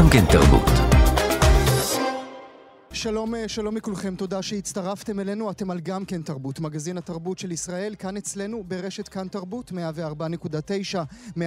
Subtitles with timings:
[0.00, 0.89] גם כן תרבות.
[3.02, 7.52] שלום, אה, שלום לכולכם, תודה שהצטרפתם אלינו, אתם על גם כן תרבות, מגזין התרבות של
[7.52, 9.74] ישראל, כאן אצלנו ברשת כאן תרבות, 104.9,
[11.36, 11.40] 105.3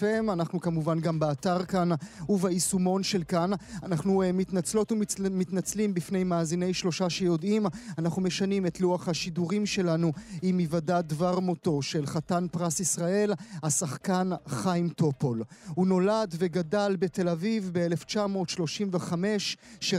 [0.00, 1.88] FM, אנחנו כמובן גם באתר כאן
[2.28, 3.50] וביישומון של כאן.
[3.82, 7.66] אנחנו uh, מתנצלות ומתנצלים בפני מאזיני שלושה שיודעים,
[7.98, 13.32] אנחנו משנים את לוח השידורים שלנו עם היוודע דבר מותו של חתן פרס ישראל,
[13.62, 15.42] השחקן חיים טופול.
[15.68, 19.12] הוא נולד וגדל בתל אביב ב-1935,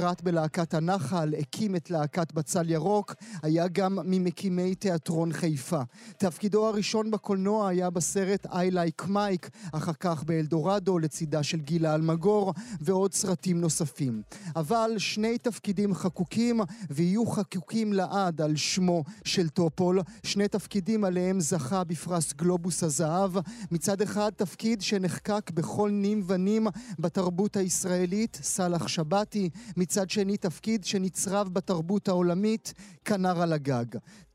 [0.03, 5.81] שירת בלהקת הנחל, הקים את להקת בצל ירוק, היה גם ממקימי תיאטרון חיפה.
[6.17, 12.53] תפקידו הראשון בקולנוע היה בסרט I Like Mike, אחר כך באלדורדו לצידה של גילה אלמגור,
[12.81, 14.21] ועוד סרטים נוספים.
[14.55, 21.83] אבל שני תפקידים חקוקים, ויהיו חקוקים לעד על שמו של טופול, שני תפקידים עליהם זכה
[21.83, 23.31] בפרס גלובוס הזהב.
[23.71, 26.67] מצד אחד, תפקיד שנחקק בכל נים ונים
[26.99, 29.49] בתרבות הישראלית, סאלח שבתי,
[30.07, 32.73] שני תפקיד שנצרב בתרבות העולמית
[33.05, 33.85] כנר על הגג.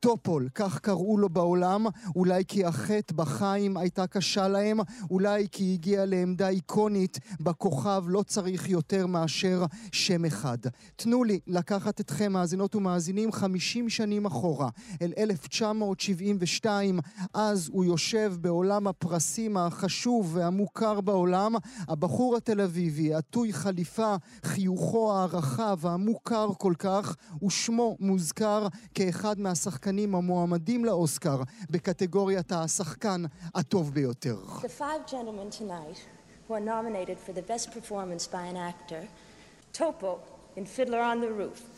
[0.01, 4.79] טופול, כך קראו לו בעולם, אולי כי החטא בחיים הייתה קשה להם,
[5.11, 10.59] אולי כי הגיע לעמדה איקונית בכוכב לא צריך יותר מאשר שם אחד.
[10.97, 14.69] תנו לי לקחת אתכם, מאזינות ומאזינים, 50 שנים אחורה,
[15.03, 17.01] אל 1972,
[17.35, 21.55] אז הוא יושב בעולם הפרסים החשוב והמוכר בעולם,
[21.89, 27.17] הבחור התל אביבי, עטוי חליפה, חיוכו הרחב, המוכר כל כך,
[27.47, 28.58] ושמו מוזכר
[28.95, 33.23] כאחד מהשחקנים השחקנים המועמדים לאוסקר בקטגוריית השחקן
[33.55, 34.37] הטוב ביותר.
[34.63, 35.99] The five gentlemen tonight
[36.49, 39.03] who are nominated for the best performance by an actor,
[39.73, 40.19] Topo
[40.57, 41.78] in Fiddler on the Roof.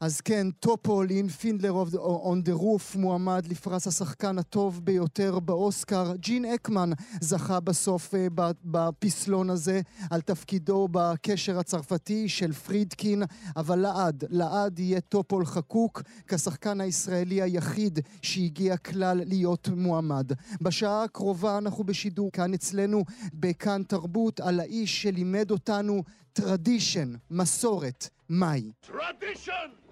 [0.00, 6.12] אז כן, טופול in Fiddler on the Roof מועמד לפרס השחקן הטוב ביותר באוסקר.
[6.16, 8.26] ג'ין הקמן זכה בסוף אה,
[8.64, 13.22] בפסלון הזה על תפקידו בקשר הצרפתי של פרידקין,
[13.56, 20.32] אבל לעד, לעד יהיה טופול חקוק כשחקן הישראלי היחיד שהגיע כלל להיות מועמד.
[20.60, 26.02] בשעה הקרובה אנחנו בשידור כאן אצלנו בכאן תרבות על האיש שלימד אותנו
[26.32, 28.72] tradition, מסורת, מהי.
[28.80, 29.89] טרדישן!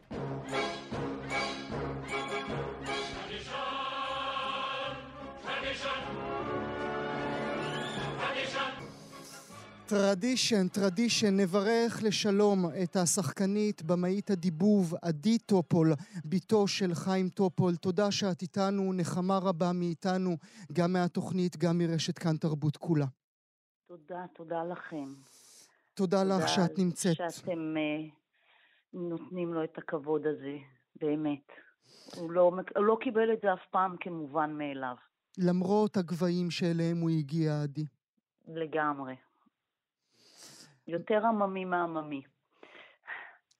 [9.88, 15.92] טרדישן, טרדישן, נברך לשלום את השחקנית, במאית הדיבוב, עדי טופול,
[16.24, 17.76] בתו של חיים טופול.
[17.76, 20.36] תודה שאת איתנו, נחמה רבה מאיתנו,
[20.72, 23.06] גם מהתוכנית, גם מרשת כאן תרבות כולה.
[23.86, 25.14] תודה, תודה לכם.
[25.94, 27.16] תודה, תודה לך שאת נמצאת.
[27.16, 28.17] שאתם uh,
[28.92, 30.56] נותנים לו את הכבוד הזה,
[31.00, 31.46] באמת.
[32.16, 34.96] הוא לא, הוא לא קיבל את זה אף פעם כמובן מאליו.
[35.38, 37.86] למרות הגבהים שאליהם הוא הגיע, עדי.
[38.48, 39.16] לגמרי.
[40.86, 42.22] יותר עממי מעממי.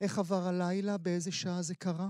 [0.00, 0.98] איך עבר הלילה?
[0.98, 2.08] באיזה שעה זה קרה?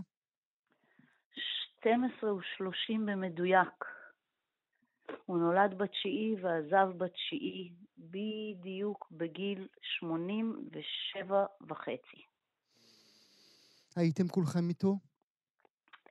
[1.80, 3.84] 12 ו-30 במדויק.
[5.26, 12.24] הוא נולד בתשיעי ועזב בתשיעי, בדיוק בגיל 87 וחצי.
[13.98, 14.96] הייתם כולכם איתו?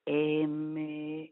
[0.08, 1.26] אמ, אה,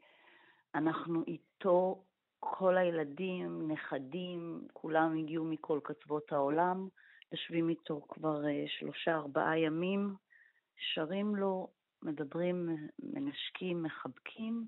[0.76, 2.04] אנחנו איתו,
[2.40, 6.88] כל הילדים, נכדים, כולם הגיעו מכל קצוות העולם,
[7.32, 10.16] יושבים איתו כבר אה, שלושה, ארבעה ימים,
[10.94, 11.68] שרים לו,
[12.04, 14.68] מדברים, מנשקים, מחבקים.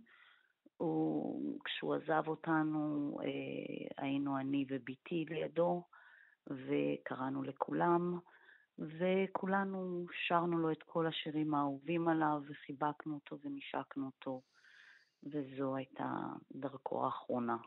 [0.78, 5.84] הוא, כשהוא עזב אותנו, אה, היינו אני ובתי לידו,
[6.48, 8.20] וקראנו לכולם.
[8.80, 14.42] וכולנו שרנו לו את כל השירים האהובים עליו, וחיבקנו אותו ונשקנו אותו,
[15.24, 16.10] וזו הייתה
[16.52, 17.58] דרכו האחרונה.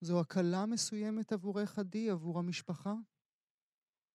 [0.00, 2.94] זו הקלה מסוימת עבורך, עדי, עבור המשפחה?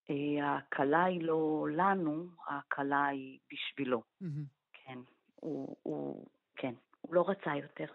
[0.10, 4.04] אה, ההקלה היא לא לנו, ההקלה היא בשבילו.
[4.22, 4.26] Mm-hmm.
[4.74, 5.00] כן,
[5.36, 7.94] הוא, הוא, כן, הוא לא רצה יותר.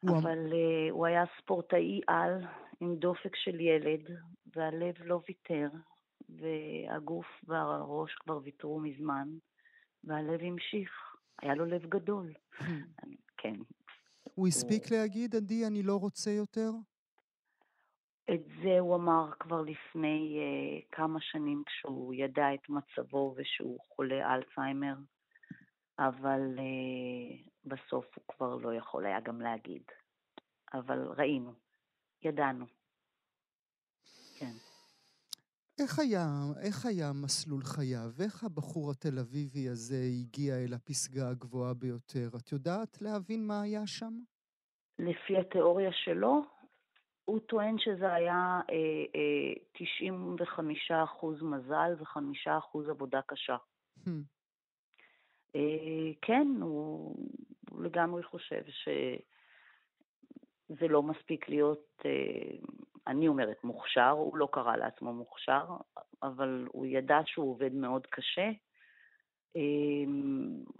[0.00, 0.18] הוא...
[0.18, 2.46] אבל uh, הוא היה ספורטאי על,
[2.80, 4.00] עם דופק של ילד,
[4.56, 5.68] והלב לא ויתר,
[6.28, 9.28] והגוף והראש כבר ויתרו מזמן,
[10.04, 10.90] והלב המשיך.
[11.42, 12.32] היה לו לב גדול.
[13.40, 13.54] כן.
[14.34, 16.70] הוא הספיק להגיד, עדי, אני לא רוצה יותר?
[18.34, 24.34] את זה הוא אמר כבר לפני uh, כמה שנים כשהוא ידע את מצבו ושהוא חולה
[24.34, 24.94] אלצהיימר,
[25.98, 29.82] אבל uh, בסוף הוא כבר לא יכול היה גם להגיד.
[30.74, 31.52] אבל ראינו,
[32.22, 32.66] ידענו.
[34.38, 34.67] כן.
[35.78, 36.26] איך היה,
[36.66, 38.10] איך היה מסלול חייו?
[38.24, 42.28] איך הבחור התל אביבי הזה הגיע אל הפסגה הגבוהה ביותר?
[42.36, 44.12] את יודעת להבין מה היה שם?
[44.98, 46.42] לפי התיאוריה שלו,
[47.24, 49.52] הוא טוען שזה היה אה, אה,
[51.40, 53.56] 95% מזל ו-5% עבודה קשה.
[53.98, 54.10] Hmm.
[55.54, 57.16] אה, כן, הוא,
[57.70, 62.58] הוא לגמרי חושב שזה לא מספיק להיות, אה,
[63.08, 65.64] אני אומרת מוכשר, הוא לא קרא לעצמו מוכשר,
[66.22, 68.50] אבל הוא ידע שהוא עובד מאוד קשה.
[69.56, 69.62] אה,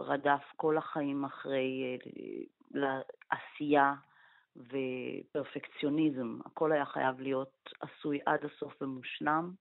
[0.01, 1.99] רדף כל החיים אחרי
[3.31, 3.95] עשייה
[4.57, 6.39] ופרפקציוניזם.
[6.45, 9.53] הכל היה חייב להיות עשוי עד הסוף ומושלם.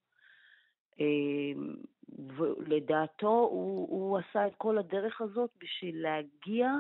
[2.38, 6.72] ולדעתו הוא, הוא עשה את כל הדרך הזאת בשביל להגיע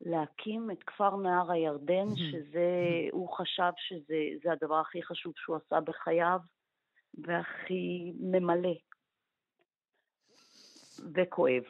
[0.00, 2.68] להקים את כפר נהר הירדן, שזה,
[3.12, 6.38] הוא חשב שזה הדבר הכי חשוב שהוא עשה בחייו
[7.14, 8.74] והכי ממלא
[11.14, 11.62] וכואב.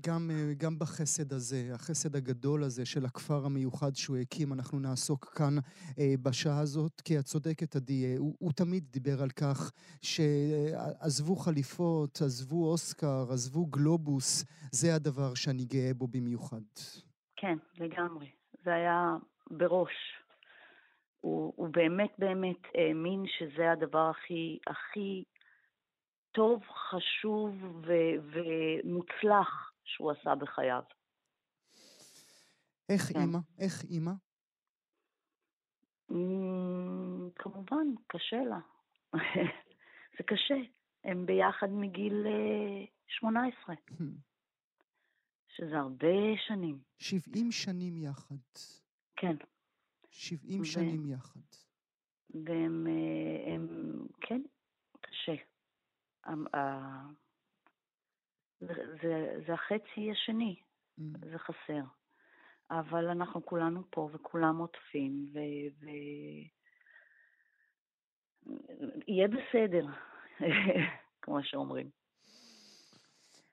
[0.00, 5.24] גם, אה, גם בחסד הזה, החסד הגדול הזה של הכפר המיוחד שהוא הקים, אנחנו נעסוק
[5.24, 5.56] כאן
[5.98, 9.72] אה, בשעה הזאת, כי את צודקת, עדי, אה, הוא, הוא תמיד דיבר על כך
[10.02, 16.62] שעזבו חליפות, עזבו אוסקר, עזבו גלובוס, זה הדבר שאני גאה בו במיוחד.
[17.40, 18.30] כן, לגמרי.
[18.64, 19.16] זה היה
[19.50, 19.94] בראש.
[21.20, 25.24] הוא, הוא באמת באמת האמין שזה הדבר הכי, הכי
[26.32, 30.82] טוב, חשוב ו- ומוצלח שהוא עשה בחייו.
[32.88, 33.20] איך כן.
[33.20, 33.38] אימא?
[33.58, 34.12] איך אימא?
[37.34, 38.58] כמובן, קשה לה.
[40.18, 40.54] זה קשה.
[41.04, 42.26] הם ביחד מגיל
[43.08, 43.74] 18, אה.
[45.58, 46.78] שזה הרבה שנים.
[46.98, 48.34] 70 שנים יחד.
[49.16, 49.36] כן.
[50.10, 50.64] 70 ו...
[50.64, 51.40] שנים יחד.
[52.44, 53.66] והם, אה, הם,
[54.20, 54.42] כן,
[55.00, 55.34] קשה.
[58.60, 60.60] זה, זה, זה החצי השני,
[61.00, 61.02] mm.
[61.30, 61.82] זה חסר.
[62.70, 65.38] אבל אנחנו כולנו פה וכולם עוטפים, ו...
[65.80, 65.86] ו...
[69.08, 69.86] יהיה בסדר,
[71.22, 71.97] כמו שאומרים.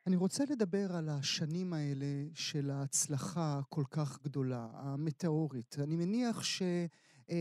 [0.07, 5.75] אני רוצה לדבר על השנים האלה של ההצלחה הכל כך גדולה, המטאורית.
[5.83, 7.33] אני מניח שאבא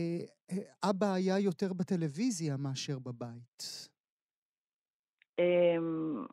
[1.13, 3.89] היה יותר בטלוויזיה מאשר בבית.
[5.39, 6.25] אמ,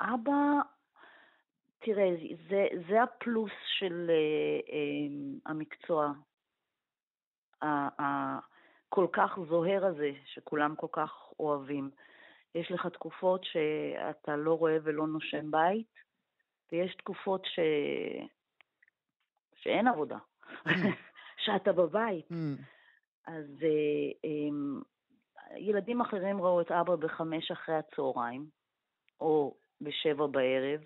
[0.00, 0.60] אבא,
[1.78, 2.10] תראה,
[2.48, 4.12] זה, זה הפלוס של uh,
[5.46, 6.12] המקצוע
[7.62, 11.90] הכל כך זוהר הזה, שכולם כל כך אוהבים.
[12.54, 15.94] יש לך תקופות שאתה לא רואה ולא נושם בית,
[16.72, 17.58] ויש תקופות ש...
[19.54, 20.18] שאין עבודה,
[20.48, 20.70] mm.
[21.44, 22.30] שאתה בבית.
[22.30, 22.34] Mm.
[23.26, 24.26] אז uh,
[25.56, 28.46] ילדים אחרים ראו את אבא בחמש אחרי הצהריים,
[29.20, 30.80] או בשבע בערב,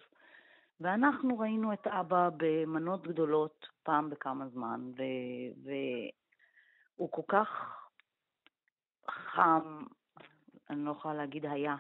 [0.81, 4.81] ואנחנו ראינו את אבא במנות גדולות פעם בכמה זמן,
[5.65, 7.49] והוא כל כך
[9.11, 9.83] חם,
[10.71, 11.77] אני לא יכולה להגיד היה,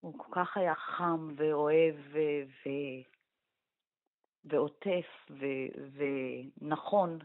[0.00, 3.02] הוא כל כך היה חם ואוהב ו- ו-
[4.44, 6.00] ועוטף ו-
[6.60, 7.18] ונכון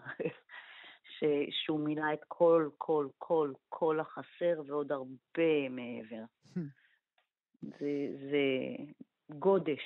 [1.19, 6.23] ש, שהוא מילא את כל, כל, כל, כל החסר ועוד הרבה מעבר.
[7.79, 7.91] זה,
[8.31, 8.75] זה
[9.39, 9.81] גודש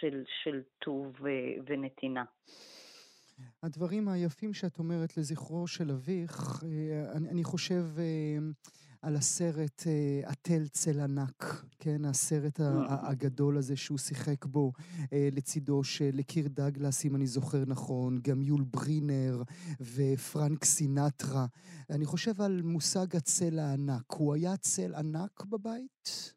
[0.00, 1.28] של, של טוב ו,
[1.66, 2.24] ונתינה.
[3.62, 8.38] הדברים היפים שאת אומרת לזכרו של אביך, אה, אני, אני חושב אה,
[9.06, 11.42] על הסרט אה, התל צל ענק,
[11.78, 12.04] כן?
[12.04, 12.60] הסרט
[13.10, 14.72] הגדול הזה שהוא שיחק בו
[15.12, 19.42] אה, לצידו של קיר דגלס, אם אני זוכר נכון, גם יול ברינר
[19.80, 21.46] ופרנק סינטרה.
[21.94, 24.12] אני חושב על מושג הצל הענק.
[24.12, 26.34] הוא היה צל ענק בבית?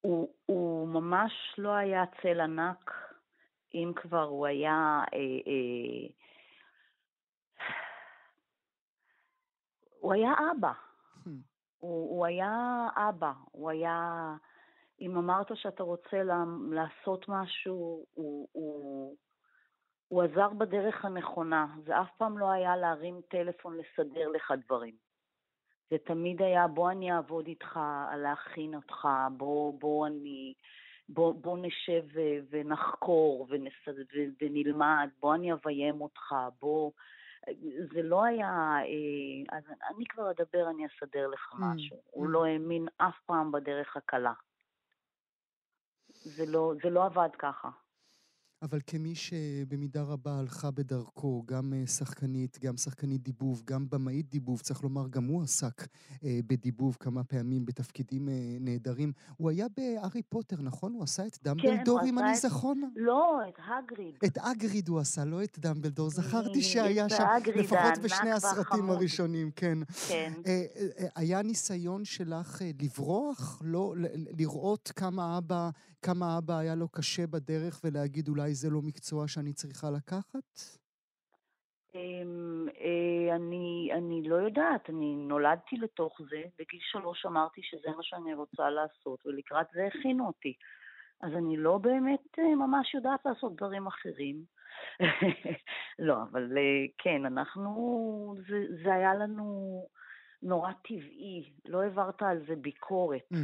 [0.00, 2.90] הוא, הוא ממש לא היה צל ענק,
[3.74, 5.00] אם כבר הוא היה...
[5.14, 6.08] אה, אה,
[10.00, 10.87] הוא היה אבא.
[11.78, 14.34] הוא, הוא היה אבא, הוא היה...
[15.00, 16.22] אם אמרת שאתה רוצה
[16.70, 19.16] לעשות משהו, הוא, הוא,
[20.08, 21.66] הוא עזר בדרך הנכונה.
[21.84, 24.94] זה אף פעם לא היה להרים טלפון לסדר לך דברים.
[25.90, 27.80] זה תמיד היה, בוא אני אעבוד איתך,
[28.16, 30.54] להכין אותך, בוא, בוא אני...
[31.08, 32.02] בוא, בוא נשב
[32.50, 34.00] ונחקור ונסד,
[34.40, 36.90] ונלמד, בוא אני אביים אותך, בוא...
[37.92, 41.96] זה לא היה, אה, אז אני כבר אדבר, אני אסדר לך mm, משהו.
[42.10, 44.32] הוא לא האמין אף פעם בדרך הקלה.
[46.08, 47.70] זה לא, זה לא עבד ככה.
[48.62, 54.60] אבל כמי שבמידה רבה הלכה בדרכו, גם אה, שחקנית, גם שחקנית דיבוב, גם במאית דיבוב,
[54.60, 55.86] צריך לומר, גם הוא עסק
[56.24, 59.12] אה, בדיבוב כמה פעמים בתפקידים אה, נהדרים.
[59.36, 60.94] הוא היה בארי פוטר, נכון?
[60.94, 62.36] הוא עשה את דמבלדור, כן, אם אני את...
[62.36, 62.90] זכרון?
[62.96, 64.14] לא, את הגריד.
[64.24, 66.10] את אגריד הוא עשה, לא את דמבלדור.
[66.10, 67.24] זכרתי שהיה שם,
[67.56, 69.78] לפחות בשני הסרטים הראשונים, כן.
[70.08, 70.32] כן.
[70.46, 70.64] אה,
[71.14, 73.62] היה ניסיון שלך לברוח?
[73.64, 73.94] לא,
[74.38, 75.70] לראות כמה אבא,
[76.02, 80.78] כמה אבא היה לו קשה בדרך ולהגיד אולי זה לא מקצוע שאני צריכה לקחת?
[81.94, 88.02] אמ, אה, אני, אני לא יודעת, אני נולדתי לתוך זה, בגיל שלוש אמרתי שזה מה
[88.02, 90.54] שאני רוצה לעשות, ולקראת זה הכינו אותי.
[91.20, 94.44] אז אני לא באמת אה, ממש יודעת לעשות דברים אחרים.
[96.08, 99.86] לא, אבל אה, כן, אנחנו, זה, זה היה לנו
[100.42, 103.28] נורא טבעי, לא העברת על זה ביקורת.
[103.32, 103.36] Mm.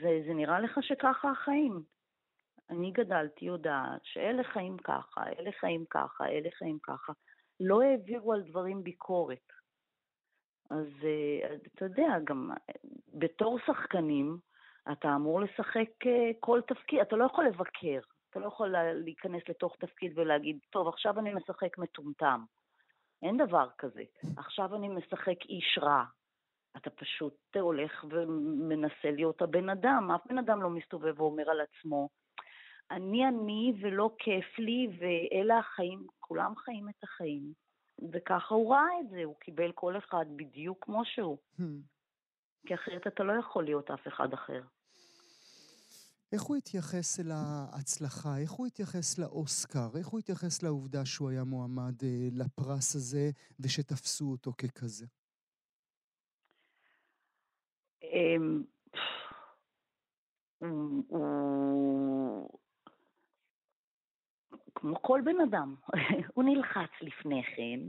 [0.00, 1.82] זה, זה נראה לך שככה החיים.
[2.70, 7.12] אני גדלתי יודעת שאלה חיים ככה, אלה חיים ככה, אלה חיים ככה.
[7.60, 9.52] לא העבירו על דברים ביקורת.
[10.70, 12.50] אז אה, אתה יודע, גם
[13.14, 14.38] בתור שחקנים,
[14.92, 19.76] אתה אמור לשחק אה, כל תפקיד, אתה לא יכול לבקר, אתה לא יכול להיכנס לתוך
[19.76, 22.44] תפקיד ולהגיד, טוב, עכשיו אני משחק מטומטם.
[23.22, 24.02] אין דבר כזה.
[24.36, 26.04] עכשיו אני משחק איש רע.
[26.76, 30.10] אתה פשוט הולך ומנסה להיות הבן אדם.
[30.10, 32.08] אף בן אדם לא מסתובב ואומר על עצמו,
[32.90, 37.52] אני אני ולא כיף לי, ואלה החיים, כולם חיים את החיים.
[38.12, 41.38] וככה הוא ראה את זה, הוא קיבל כל אחד בדיוק כמו שהוא.
[41.58, 41.62] Hmm.
[42.66, 44.62] כי אחרת אתה לא יכול להיות אף אחד אחר.
[46.32, 48.38] איך הוא התייחס אל ההצלחה?
[48.38, 49.88] איך הוא התייחס לאוסקר?
[49.98, 55.06] איך הוא התייחס לעובדה שהוא היה מועמד אה, לפרס הזה ושתפסו אותו ככזה?
[58.12, 58.62] אמ,
[61.08, 62.48] הוא
[64.74, 65.74] כמו כל בן אדם,
[66.34, 67.80] הוא נלחץ לפני כן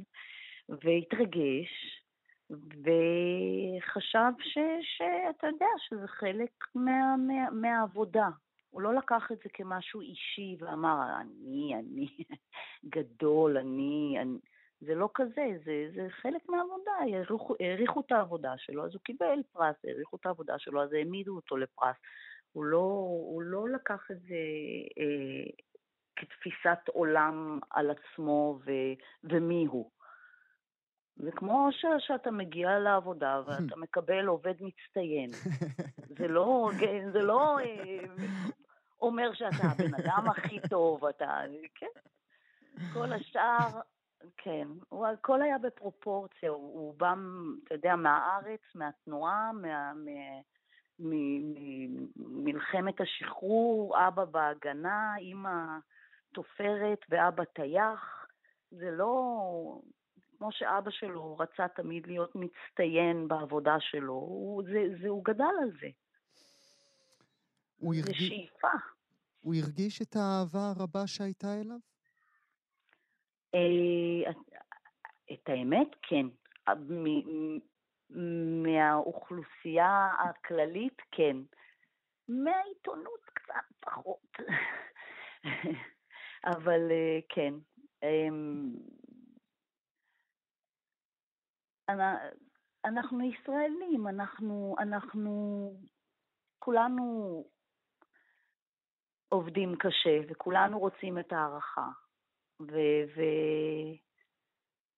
[0.70, 2.04] והתרגש
[2.50, 8.30] וחשב ש, שאתה יודע שזה חלק מה, מה, מהעבודה.
[8.70, 12.08] הוא לא לקח את זה כמשהו אישי ואמר, אני, אני
[12.96, 14.38] גדול, אני, אני...
[14.86, 19.40] זה לא כזה, זה, זה חלק מהעבודה, העריכו, העריכו את העבודה שלו, אז הוא קיבל
[19.52, 21.96] פרס, העריכו את העבודה שלו, אז העמידו אותו לפרס.
[22.52, 22.78] הוא לא,
[23.34, 24.36] הוא לא לקח את זה
[24.98, 25.52] אה,
[26.16, 28.72] כתפיסת עולם על עצמו ו,
[29.24, 29.90] ומי הוא.
[31.16, 35.30] זה כמו ש, שאתה מגיע לעבודה ואתה מקבל עובד מצטיין.
[36.18, 36.70] זה לא,
[37.14, 38.06] זה לא אה,
[39.02, 41.42] אומר שאתה הבן אדם הכי טוב, אתה,
[41.76, 42.00] כן.
[42.94, 43.82] כל השאר,
[44.38, 47.14] כן, הוא, הכל היה בפרופורציה, הוא, הוא בא,
[47.64, 49.94] אתה יודע, מהארץ, מהתנועה, מה,
[52.18, 55.78] ממלחמת השחרור, אבא בהגנה, אימא
[56.34, 58.28] תופרת ואבא טייח.
[58.72, 59.82] זה לא,
[60.38, 65.72] כמו שאבא שלו רצה תמיד להיות מצטיין בעבודה שלו, הוא, זה, זה, הוא גדל על
[65.82, 65.88] זה.
[67.80, 68.22] הוא הרגיש...
[68.22, 68.68] זה שאיפה.
[69.42, 71.93] הוא הרגיש את האהבה הרבה שהייתה אליו?
[73.56, 74.32] אה,
[75.34, 76.26] את האמת, כן.
[78.64, 81.38] מהאוכלוסייה הכללית, כן.
[82.28, 84.38] מהעיתונות קצת פחות.
[86.54, 87.54] אבל אה, כן.
[88.04, 88.74] אמ,
[92.86, 95.32] אנחנו ישראלים, אנחנו, אנחנו
[96.60, 97.44] כולנו
[99.30, 102.03] עובדים קשה וכולנו רוצים את ההערכה.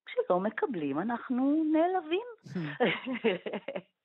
[0.07, 2.27] וכשלא מקבלים אנחנו נעלבים.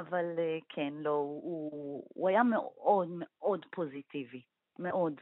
[0.00, 4.42] אבל אה, כן, לא, הוא, הוא היה מאוד מאוד פוזיטיבי,
[4.78, 5.20] מאוד.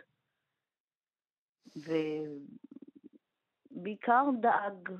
[3.76, 4.90] ובעיקר דאג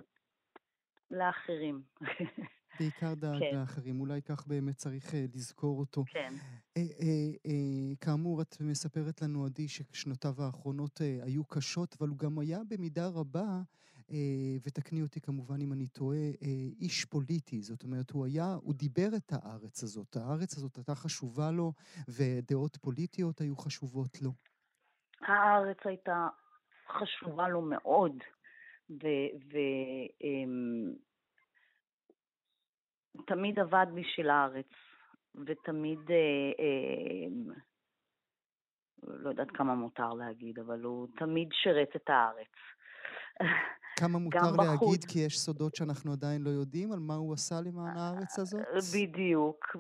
[1.11, 1.83] לאחרים.
[2.79, 3.59] בעיקר דאג כן.
[3.59, 6.05] לאחרים, אולי כך באמת צריך uh, לזכור אותו.
[6.07, 6.35] כן.
[6.35, 7.03] Uh, uh,
[7.47, 12.59] uh, כאמור, את מספרת לנו, עדי, ששנותיו האחרונות uh, היו קשות, אבל הוא גם היה
[12.69, 13.61] במידה רבה,
[13.99, 14.13] uh,
[14.67, 16.45] ותקני אותי כמובן אם אני טועה, uh,
[16.81, 17.63] איש פוליטי.
[17.63, 20.17] זאת אומרת, הוא היה, הוא דיבר את הארץ הזאת.
[20.17, 21.73] הארץ הזאת הייתה חשובה לו,
[22.09, 24.33] ודעות פוליטיות היו חשובות לו.
[25.21, 26.29] הארץ הייתה
[26.89, 28.13] חשובה לו מאוד,
[28.91, 29.55] ותמיד
[30.25, 30.93] אמ,
[33.57, 34.67] עבד בשביל הארץ,
[35.47, 36.17] ותמיד, אה,
[36.61, 37.55] אה,
[39.03, 42.53] לא יודעת כמה מותר להגיד, אבל הוא תמיד שירת את הארץ.
[43.99, 47.97] כמה מותר להגיד, כי יש סודות שאנחנו עדיין לא יודעים על מה הוא עשה למען
[47.97, 48.63] הארץ הזאת?
[48.95, 49.77] בדיוק,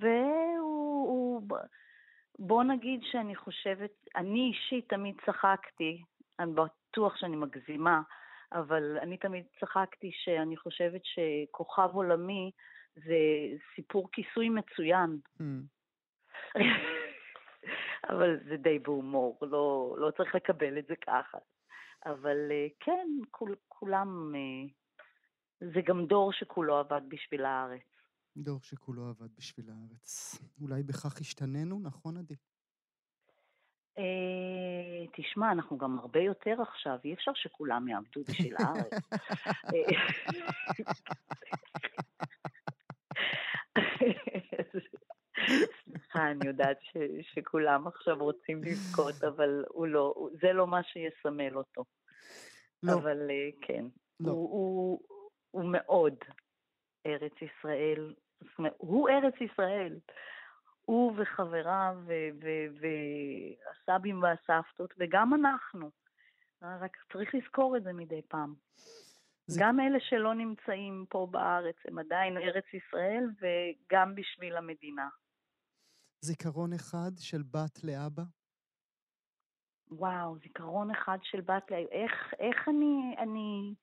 [0.00, 1.42] והוא...
[2.38, 6.02] בוא נגיד שאני חושבת, אני אישית תמיד צחקתי,
[6.38, 8.02] אני בטוח שאני מגזימה,
[8.52, 12.50] אבל אני תמיד צחקתי שאני חושבת שכוכב עולמי
[12.94, 13.18] זה
[13.74, 15.18] סיפור כיסוי מצוין.
[15.40, 15.44] Mm.
[18.10, 21.38] אבל זה די בהומור, לא, לא צריך לקבל את זה ככה.
[22.06, 24.68] אבל אה, כן, כול, כולם, אה,
[25.74, 27.82] זה גם דור שכולו עבד בשביל הארץ.
[28.36, 30.38] דור שכולו עבד בשביל הארץ.
[30.60, 32.34] אולי בכך השתננו, נכון, עדי?
[33.98, 38.92] אה, תשמע, אנחנו גם הרבה יותר עכשיו, אי אפשר שכולם יעבדו בשביל הארץ.
[46.12, 46.96] סליחה, אני יודעת ש,
[47.34, 51.84] שכולם עכשיו רוצים לבכות, אבל הוא לא, זה לא מה שיסמל אותו.
[52.82, 52.92] לא.
[52.92, 53.84] אבל אה, כן,
[54.20, 54.30] לא.
[54.30, 55.00] הוא, הוא,
[55.50, 56.14] הוא מאוד
[57.06, 58.14] ארץ ישראל,
[58.78, 59.98] הוא ארץ ישראל.
[60.84, 61.96] הוא וחבריו
[62.80, 65.90] והסבים והסבתות, וגם אנחנו.
[66.62, 68.54] רק צריך לזכור את זה מדי פעם.
[69.46, 69.60] זה...
[69.62, 75.08] גם אלה שלא נמצאים פה בארץ, הם עדיין ארץ ישראל, וגם בשביל המדינה.
[76.24, 78.22] זיכרון אחד של בת לאבא?
[79.90, 81.90] וואו, זיכרון אחד של בת לאבא.
[81.90, 83.74] איך, איך אני, אני,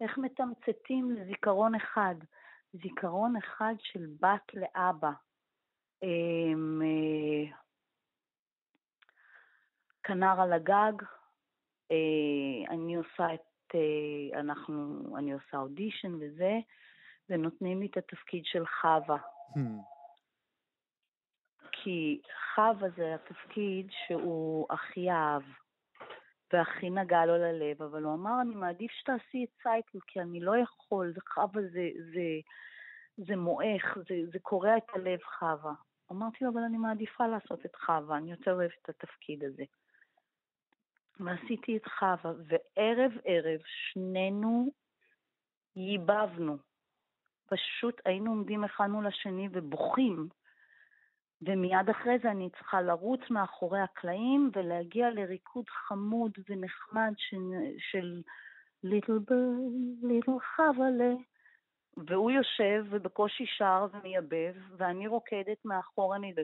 [0.00, 2.14] איך מתמצתים לזיכרון אחד?
[2.72, 5.10] זיכרון אחד של בת לאבא.
[6.02, 7.56] אמ, אה,
[10.02, 11.02] כנר על הגג,
[11.90, 16.58] אה, אני עושה את, אה, אנחנו, אני עושה אודישן וזה,
[17.28, 19.18] ונותנים לי את התפקיד של חווה.
[19.54, 19.97] Hmm.
[21.82, 22.20] כי
[22.54, 25.42] חווה זה התפקיד שהוא הכי אהב
[26.52, 30.56] והכי נגע לו ללב, אבל הוא אמר, אני מעדיף שתעשי את סייקל, כי אני לא
[30.56, 32.40] יכול, חווה זה, זה,
[33.16, 35.72] זה מועך, זה, זה קורע את הלב חווה.
[36.12, 39.64] אמרתי לו, אבל אני מעדיפה לעשות את חווה, אני יותר אוהבת את התפקיד הזה.
[41.20, 44.70] ועשיתי את חווה, וערב ערב שנינו
[45.76, 46.56] ייבבנו.
[47.46, 50.28] פשוט היינו עומדים אחד מול השני ובוכים,
[51.42, 57.38] ומיד אחרי זה אני צריכה לרוץ מאחורי הקלעים ולהגיע לריקוד חמוד ונחמד של,
[57.78, 58.22] של
[58.82, 59.52] ליטל בר,
[60.02, 61.14] ליטל חבלה.
[62.06, 66.34] והוא יושב ובקושי שר ומייבב, ואני רוקדת מאחור, אני...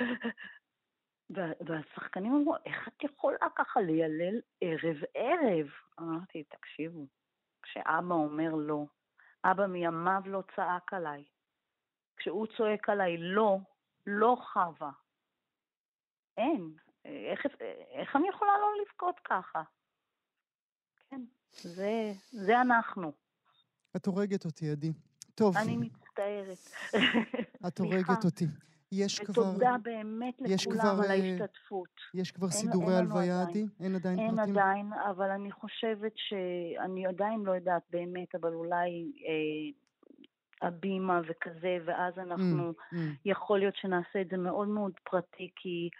[1.66, 5.66] והשחקנים אמרו, איך את יכולה ככה לילל ערב-ערב?
[6.00, 7.06] אמרתי, תקשיבו,
[7.62, 8.84] כשאבא אומר לא,
[9.44, 11.24] אבא מימיו לא צעק עליי.
[12.20, 13.58] כשהוא צועק עליי לא,
[14.06, 14.90] לא חווה.
[16.36, 16.70] אין.
[17.04, 17.46] איך,
[17.90, 19.62] איך אני יכולה לא לבכות ככה?
[21.10, 21.20] כן,
[21.52, 23.12] זה, זה אנחנו.
[23.96, 24.92] את הורגת אותי, עדי.
[25.34, 25.56] טוב.
[25.56, 26.58] אני מצטערת.
[27.68, 28.46] את הורגת אותי.
[28.92, 29.42] יש כבר...
[29.42, 32.00] ותודה באמת לכולם כבר, על אה, ההשתתפות.
[32.14, 33.66] יש כבר אין, סידורי הלוויה, עדי?
[33.80, 34.56] אין עדיין אין פרטים?
[34.56, 36.32] אין עדיין, אבל אני חושבת ש...
[36.84, 39.80] אני עדיין לא יודעת באמת, אבל אולי אה,
[40.62, 42.70] הבימה וכזה, ואז אנחנו...
[42.70, 42.96] Mm, mm.
[43.24, 45.90] יכול להיות שנעשה את זה מאוד מאוד פרטי, כי...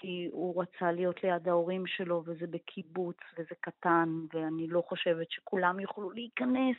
[0.00, 5.80] כי הוא רצה להיות ליד ההורים שלו, וזה בקיבוץ, וזה קטן, ואני לא חושבת שכולם
[5.80, 6.76] יוכלו להיכנס.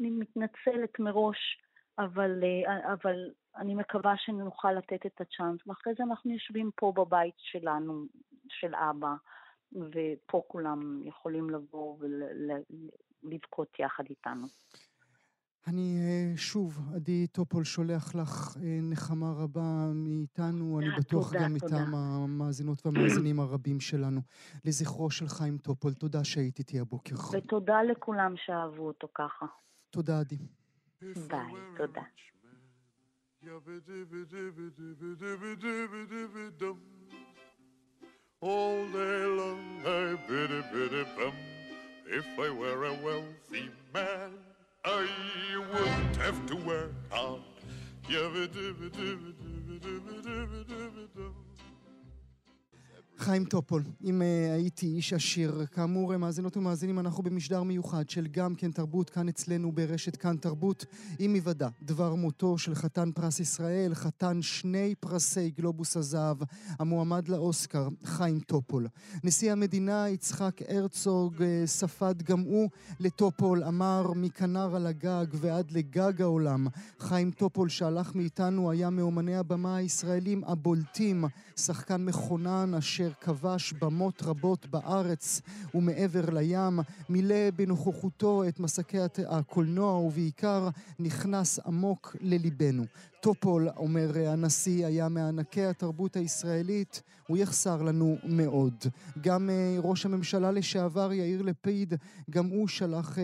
[0.00, 1.58] אני מתנצלת מראש,
[1.98, 7.34] אבל, אה, אבל אני מקווה שנוכל לתת את הצ'אנס, ואחרי זה אנחנו יושבים פה בבית
[7.38, 8.04] שלנו,
[8.48, 9.14] של אבא,
[9.72, 11.96] ופה כולם יכולים לבוא
[13.22, 14.46] ולבכות יחד איתנו.
[15.66, 21.54] אני אה, שוב, עדי טופול, שולח לך אה, נחמה רבה מאיתנו, אני בטוח תודה, גם
[21.54, 24.20] מטעם המאזינות והמאזינים הרבים שלנו.
[24.64, 27.14] לזכרו של חיים טופול, תודה שהיית איתי הבוקר.
[27.32, 29.46] ותודה לכולם שאהבו אותו ככה.
[29.90, 30.36] תודה, עדי.
[31.02, 32.02] ביי, תודה.
[38.42, 41.34] All day long I biddy biddy bum.
[42.18, 44.45] If I were a wealthy man,
[44.88, 45.08] I
[45.72, 47.40] wouldn't have to work hard.
[53.18, 58.26] חיים טופול, אם uh, הייתי איש עשיר, כאמור, אה, מאזינות ומאזינים, אנחנו במשדר מיוחד של
[58.26, 60.84] גם כן תרבות, כאן אצלנו ברשת כאן תרבות,
[61.18, 66.36] עם היוודע דבר מותו של חתן פרס ישראל, חתן שני פרסי גלובוס הזהב,
[66.78, 68.88] המועמד לאוסקר, חיים טופול.
[69.24, 72.68] נשיא המדינה יצחק הרצוג uh, ספד גם הוא
[73.00, 76.66] לטופול, אמר מכנר על הגג ועד לגג העולם.
[76.98, 81.24] חיים טופול שהלך מאיתנו היה מאומני הבמה הישראלים הבולטים,
[81.56, 85.40] שחקן מכונן אשר כבש במות רבות בארץ
[85.74, 92.84] ומעבר לים, מילא בנוכחותו את מסכי הקולנוע ובעיקר נכנס עמוק לליבנו.
[93.26, 98.84] טופול, אומר הנשיא, היה מענקי התרבות הישראלית, הוא יחסר לנו מאוד.
[99.20, 101.94] גם uh, ראש הממשלה לשעבר יאיר לפיד,
[102.30, 103.20] גם הוא שלח uh, uh,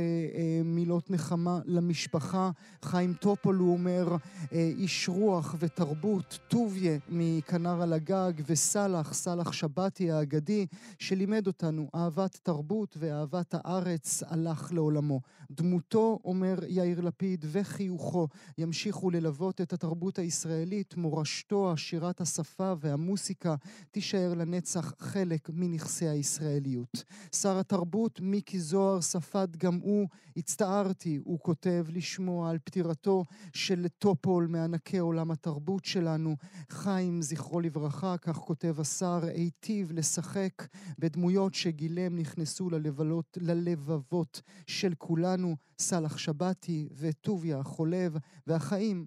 [0.65, 2.51] מילות נחמה למשפחה.
[2.83, 4.17] חיים טופול, הוא אומר,
[4.53, 10.67] איש רוח ותרבות, טוביה מכנר על הגג, וסאלח, סאלח שבתי האגדי,
[10.99, 15.21] שלימד אותנו אהבת תרבות ואהבת הארץ, הלך לעולמו.
[15.51, 23.55] דמותו, אומר יאיר לפיד, וחיוכו ימשיכו ללוות את התרבות הישראלית, מורשתו, שירת השפה והמוסיקה,
[23.90, 27.05] תישאר לנצח חלק מנכסי הישראליות.
[27.33, 34.46] שר התרבות מיקי זוהר ספד גם הוא, הצטערתי, הוא כותב, לשמוע על פטירתו של טופול
[34.46, 36.37] מענקי עולם התרבות שלנו.
[36.70, 40.66] חיים, זכרו לברכה, כך כותב השר, היטיב לשחק
[40.98, 49.07] בדמויות שגילם נכנסו ללבלות, ללבבות של כולנו, סאלח שבתי וטוביה החולב, והחיים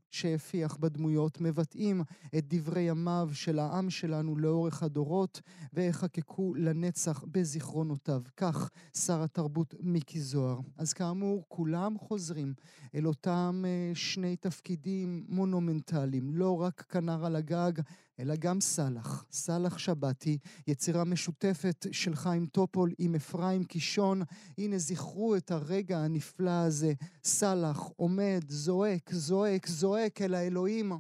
[0.66, 2.02] שהפיח בדמויות מבטאים
[2.38, 5.42] את דברי ימיו של העם שלנו לאורך הדורות,
[5.74, 8.22] ויחקקו לנצח בזיכרונותיו.
[8.38, 10.60] כך שר התרבות מיקי זוהר.
[10.78, 12.54] אז כאמור, כולם חוזרים
[12.96, 17.74] אל אותם אה, שני תפקידים מונומנטליים, לא רק כנר על הגג,
[18.20, 24.22] אלא גם סאלח, סאלח שבתי, יצירה משותפת של חיים טופול עם אפרים קישון.
[24.58, 26.94] הנה זכרו את הרגע הנפלא הזה.
[27.24, 30.92] סאלח עומד, זועק, זועק, זועק אל האלוהים.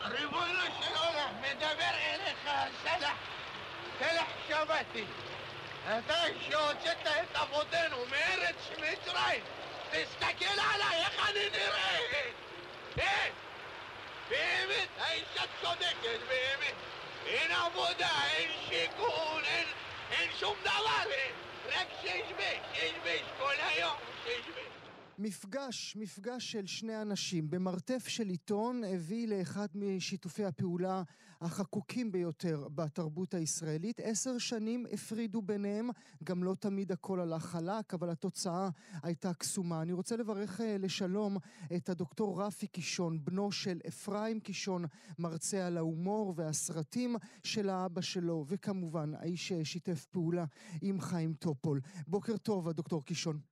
[0.00, 2.50] ריבונו של עולם, מדבר אליך,
[2.84, 3.16] סאלח,
[3.98, 5.04] סאלח שבתי.
[5.84, 9.42] אתה שהוצאת את אבותינו מארץ מצרים,
[9.90, 11.98] תסתכל עליי, איך אני נראה!
[12.94, 13.49] כן!
[14.30, 16.74] באמת, האישה צודקת, באמת.
[17.26, 19.66] אין עבודה, אין שיכון, אין,
[20.10, 21.10] אין שום דבר,
[21.66, 24.69] רק שיש בש, שיש בש כל היום, שיש בש.
[25.22, 31.02] מפגש, מפגש של שני אנשים במרתף של עיתון הביא לאחד משיתופי הפעולה
[31.40, 34.00] החקוקים ביותר בתרבות הישראלית.
[34.00, 35.90] עשר שנים הפרידו ביניהם,
[36.24, 38.68] גם לא תמיד הכל הלך חלק, אבל התוצאה
[39.02, 39.82] הייתה קסומה.
[39.82, 41.36] אני רוצה לברך אה, לשלום
[41.76, 44.84] את הדוקטור רפי קישון, בנו של אפרים קישון,
[45.18, 50.44] מרצה על ההומור והסרטים של האבא שלו, וכמובן האיש ששיתף פעולה
[50.82, 51.80] עם חיים טופול.
[52.06, 53.49] בוקר טוב, הדוקטור קישון.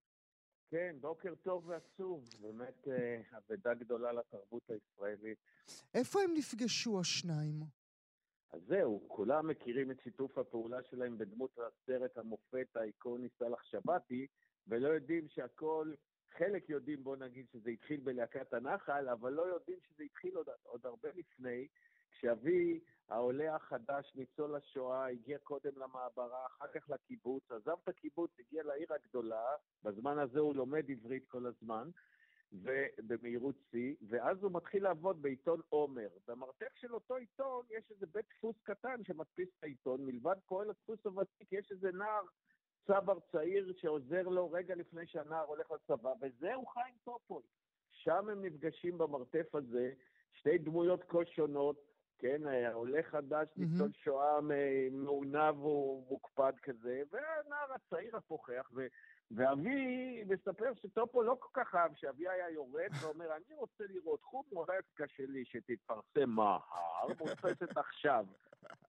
[0.71, 5.39] כן, בוקר טוב ועצוב, באמת אה, אבדה גדולה לתרבות הישראלית.
[5.95, 7.61] איפה הם נפגשו השניים?
[8.51, 14.27] אז זהו, כולם מכירים את שיתוף הפעולה שלהם בדמות הסרט המופת האיקוני סאלח שבתי,
[14.67, 15.95] ולא יודעים שהכל,
[16.39, 20.87] חלק יודעים, בוא נגיד, שזה התחיל בלהקת הנחל, אבל לא יודעים שזה התחיל עוד, עוד
[20.87, 21.67] הרבה לפני,
[22.19, 28.63] כשאבי, העולה החדש, ניצול השואה, הגיע קודם למעברה, אחר כך לקיבוץ, עזב את הקיבוץ, הגיע
[28.63, 29.47] לעיר הגדולה,
[29.83, 31.91] בזמן הזה הוא לומד עברית כל הזמן,
[32.53, 36.09] ובמהירות שיא, ואז הוא מתחיל לעבוד בעיתון עומר.
[36.29, 41.07] במרתף של אותו עיתון יש איזה בית דפוס קטן שמדפיס את העיתון, מלבד פועל הדפוס
[41.07, 42.23] הוותיק יש איזה נער
[42.87, 47.43] צבר צעיר שעוזר לו רגע לפני שהנער הולך לצבא, וזהו חיים טופול.
[47.91, 49.93] שם הם נפגשים במרתף הזה,
[50.33, 51.88] שתי דמויות כה שונות,
[52.19, 53.49] כן, עולה חדש.
[53.57, 54.41] ניצול שואה
[54.93, 58.87] מעונב ומוקפד כזה, והנער הצעיר הפוחח, ו...
[59.31, 64.53] ואבי מספר שטופול לא כל כך אהב, שאבי היה יורד ואומר, אני רוצה לראות את
[64.53, 68.27] ההומורסקה שלי שתתפרסם מחר, מודפסת עכשיו.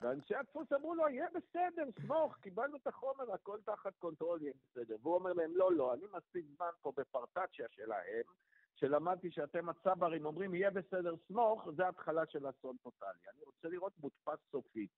[0.02, 4.96] ואנשי הדפוס אמרו לו, יהיה בסדר, סמוך, קיבלנו את החומר, הכל תחת control, יהיה בסדר.
[5.02, 8.24] והוא אומר להם, לא, לא, אני מספיק זמן פה בפרטצ'יה שלהם,
[8.80, 13.20] שלמדתי שאתם הצברים אומרים, יהיה בסדר, סמוך, זה התחלה של אסון טוטאלי.
[13.34, 14.92] אני רוצה לראות מודפס סופית.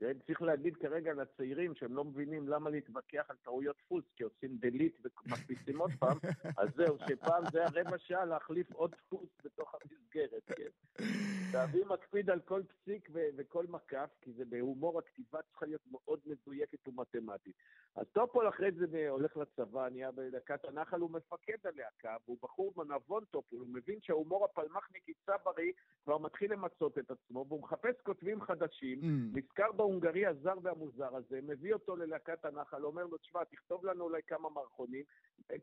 [0.00, 4.56] כן, צריך להגיד כרגע לצעירים שהם לא מבינים למה להתווכח על טעויות דפוס, כי עושים
[4.56, 6.18] delete ומקפיצים עוד פעם,
[6.58, 11.04] אז זהו, שפעם זה היה רבע שעה להחליף עוד דפוס בתוך המסגרת, כן.
[11.52, 16.20] ואבי מקפיד על כל פסיק ו- וכל מקף, כי זה בהומור הכתיבה צריכה להיות מאוד
[16.26, 17.56] מדויקת ומתמטית.
[17.96, 23.24] אז טופול אחרי זה הולך לצבא, נהיה בלהקת הנחל, הוא מפקד הלהקה, והוא בחור נבון
[23.24, 25.72] טופול, הוא מבין שההומור הפלמחניקי צברי
[26.04, 29.38] כבר מתחיל למצות את עצמו, והוא מחפש כותבים חדשים, mm.
[29.38, 34.20] נזכר ההונגרי הזר והמוזר הזה, מביא אותו ללהקת הנחל, אומר לו, תשמע, תכתוב לנו אולי
[34.26, 35.04] כמה מערכונים,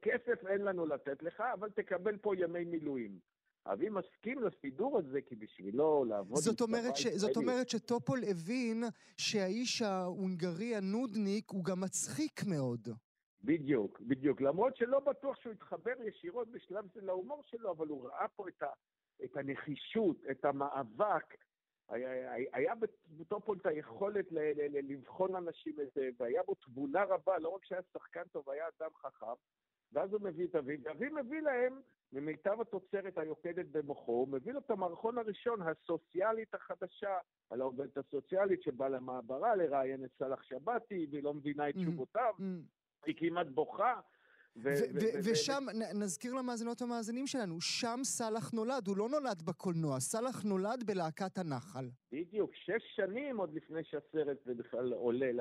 [0.01, 3.19] כסף אין לנו לתת לך, אבל תקבל פה ימי מילואים.
[3.65, 6.37] אבי מסכים לסידור הזה, כי בשבילו לעבוד...
[6.37, 7.07] זאת אומרת, ש...
[7.07, 8.83] זאת אומרת שטופול הבין
[9.17, 12.89] שהאיש ההונגרי הנודניק הוא גם מצחיק מאוד.
[13.43, 14.41] בדיוק, בדיוק.
[14.41, 18.63] למרות שלא בטוח שהוא התחבר ישירות בשלב זה להומור שלו, אבל הוא ראה פה את,
[18.63, 18.67] ה...
[19.23, 21.35] את הנחישות, את המאבק,
[21.89, 22.73] היה, היה
[23.17, 24.25] בטופול את היכולת
[24.71, 28.89] לבחון אנשים את זה, והיה בו תבונה רבה, לא רק שהיה שחקן טוב, היה אדם
[28.95, 29.25] חכם,
[29.91, 31.81] ואז הוא מביא את אביו, ואביו מביא להם,
[32.13, 37.17] ממיטב התוצרת היוקדת במוחו, הוא מביא לו את המערכון הראשון, הסוציאלית החדשה,
[37.49, 41.81] על העובדת הסוציאלית שבאה למעברה לראיין את סאלח שבתי, והיא לא מבינה את mm-hmm.
[41.81, 43.05] תשובותיו, mm-hmm.
[43.05, 43.99] היא כמעט בוכה.
[45.23, 51.37] ושם, נזכיר למאזינות המאזינים שלנו, שם סאלח נולד, הוא לא נולד בקולנוע, סאלח נולד בלהקת
[51.37, 51.89] הנחל.
[52.11, 55.31] בדיוק, שש שנים עוד לפני שהסרט בכלל עולה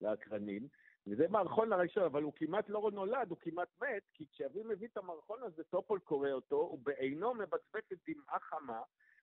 [0.00, 0.68] לאקרנים.
[1.06, 4.96] וזה מערכון הראשון, אבל הוא כמעט לא נולד, הוא כמעט מת, כי כשאבי מביא את
[4.96, 8.80] המערכון הזה, טופול קורא אותו, הוא בעינו מבצבצת דמעה חמה,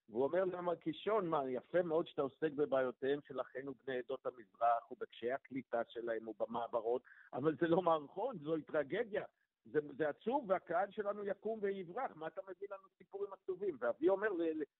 [0.09, 4.91] והוא אומר למר קישון, מה, יפה מאוד שאתה עוסק בבעיותיהם של אחינו בני עדות המזרח,
[4.91, 7.01] ובקשיי הקליטה שלהם, ובמעברות,
[7.33, 9.23] אבל זה לא מערכון, זוהי טרגדיה.
[9.65, 13.77] זה, זה עצוב, והקהל שלנו יקום ויברח, מה אתה מביא לנו סיפורים עצובים?
[13.79, 14.29] ואבי אומר,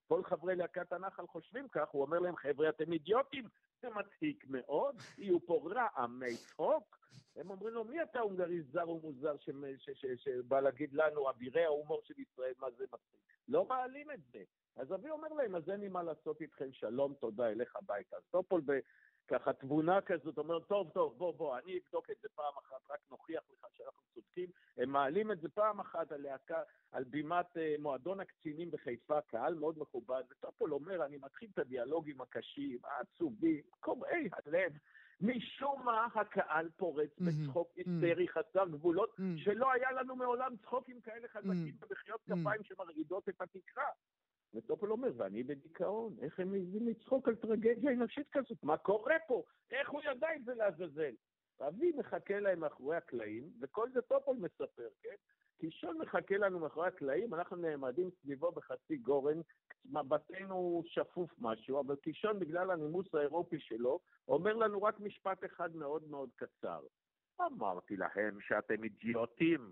[0.08, 3.46] כל חברי להקת הנחל חושבים כך, הוא אומר להם, חבר'ה, אתם אידיוטים,
[3.82, 7.00] זה מצחיק מאוד, יהיו פה רעמי צחוק.
[7.36, 9.36] הם אומרים לו, מי אתה הונגרי זר ומוזר
[10.16, 13.20] שבא להגיד לנו, אבירי ההומור של ישראל, מה זה מצחיק?
[13.48, 14.44] לא מעלים את זה.
[14.80, 18.16] אז אבי אומר להם, אז אין לי מה לעשות איתכם, שלום, תודה, אלך הביתה.
[18.18, 18.62] אז טופול
[19.28, 23.00] ככה תבונה כזאת, אומר, טוב, טוב, בוא, בוא, אני אבדוק את זה פעם אחת, רק
[23.12, 24.50] נוכיח לך שאנחנו צודקים.
[24.78, 26.62] הם מעלים את זה פעם אחת על, להקה,
[26.92, 32.22] על בימת uh, מועדון הקצינים בחיפה, קהל מאוד מכובד, וטופול אומר, אני מתחיל את הדיאלוגים
[32.22, 34.72] הקשים, העצובים, קורעי הלב.
[35.22, 41.76] משום מה הקהל פורץ בצחוק היסטרי חסר גבולות, שלא היה לנו מעולם צחוקים כאלה חזקים
[41.80, 43.90] במחיאות כפיים שמרעידות את התקרה.
[44.54, 48.64] וטופל אומר, ואני בדיכאון, איך הם מעזים לצחוק על טרגדיה אנושית כזאת?
[48.64, 49.44] מה קורה פה?
[49.72, 51.14] איך הוא ידע את זה לעזאזל?
[51.68, 55.16] אבי מחכה להם מאחורי הקלעים, וכל זה טופול מספר, כן?
[55.60, 59.42] קישון מחכה לנו מאחורי הקלעים, אנחנו נעמדים סביבו בחצי גורן,
[59.86, 66.04] מבטנו שפוף משהו, אבל קישון, בגלל הנימוס האירופי שלו, אומר לנו רק משפט אחד מאוד
[66.10, 66.80] מאוד קצר.
[67.42, 69.72] אמרתי להם שאתם אידיוטים.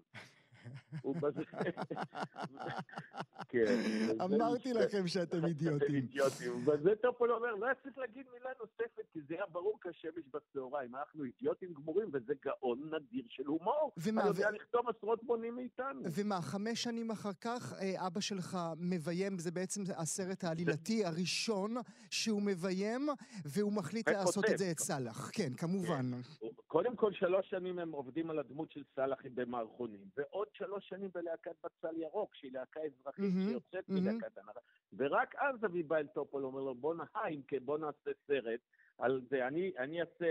[3.49, 3.79] כן.
[4.21, 5.95] אמרתי לכם שאתם אידיוטים.
[5.95, 6.51] אידיוטים.
[6.67, 10.95] וזה טופול אומר, לא היה צריך להגיד מילה נוספת, כי זה היה ברור כשמש בצהריים.
[10.95, 13.91] אנחנו אידיוטים גמורים, וזה גאון נדיר של הומור.
[13.97, 14.21] ומה?
[14.21, 16.01] אני יודע לכתוב עשרות מונים מאיתנו.
[16.15, 21.75] ומה, חמש שנים אחר כך, אה, אבא שלך מביים, זה בעצם הסרט העלילתי הראשון
[22.11, 23.09] שהוא מביים,
[23.45, 25.29] והוא מחליט לעשות את זה את סאלח.
[25.33, 26.11] כן, כמובן.
[26.39, 26.47] כן.
[26.67, 31.55] קודם כל, שלוש שנים הם עובדים על הדמות של סאלח במערכונים, ועוד שלוש שנים בלהקת
[31.63, 33.93] בצל ירוק, שהיא להקה אזרחית mm-hmm, שיוצאת mm-hmm.
[33.93, 34.59] מלהקת הנחה.
[34.97, 38.59] ורק אז אבי בא אל טופול אומר לו, בוא חיים, בוא נעשה סרט
[38.97, 39.47] על זה.
[39.47, 40.25] אני, אני אעשה,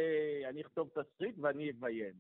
[0.49, 2.15] אני אכתוב תסריט ואני אביים.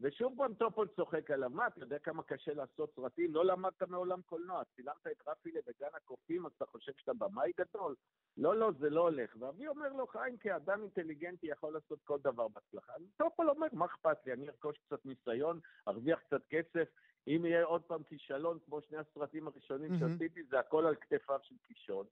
[0.00, 3.34] ושוב פעם טופול צוחק עליו, מה, אתה יודע כמה קשה לעשות סרטים?
[3.34, 7.94] לא למדת מעולם קולנוע, צילמת את רפי'לה בגן הקופים, אז אתה חושב שאתה במאי גדול?
[8.36, 9.36] לא, לא, זה לא הולך.
[9.38, 12.92] ואבי אומר לו, חיים, כאדם אינטליגנטי יכול לעשות כל דבר בהצלחה.
[12.92, 16.88] אז טופול אומר, מה אכפת לי, אני ארכוש קצת ניסיון, ארוויח קצת כסף,
[17.28, 21.54] אם יהיה עוד פעם כישלון, כמו שני הסרטים הראשונים שעשיתי, זה הכל על כתפיו של
[21.66, 22.06] קישון.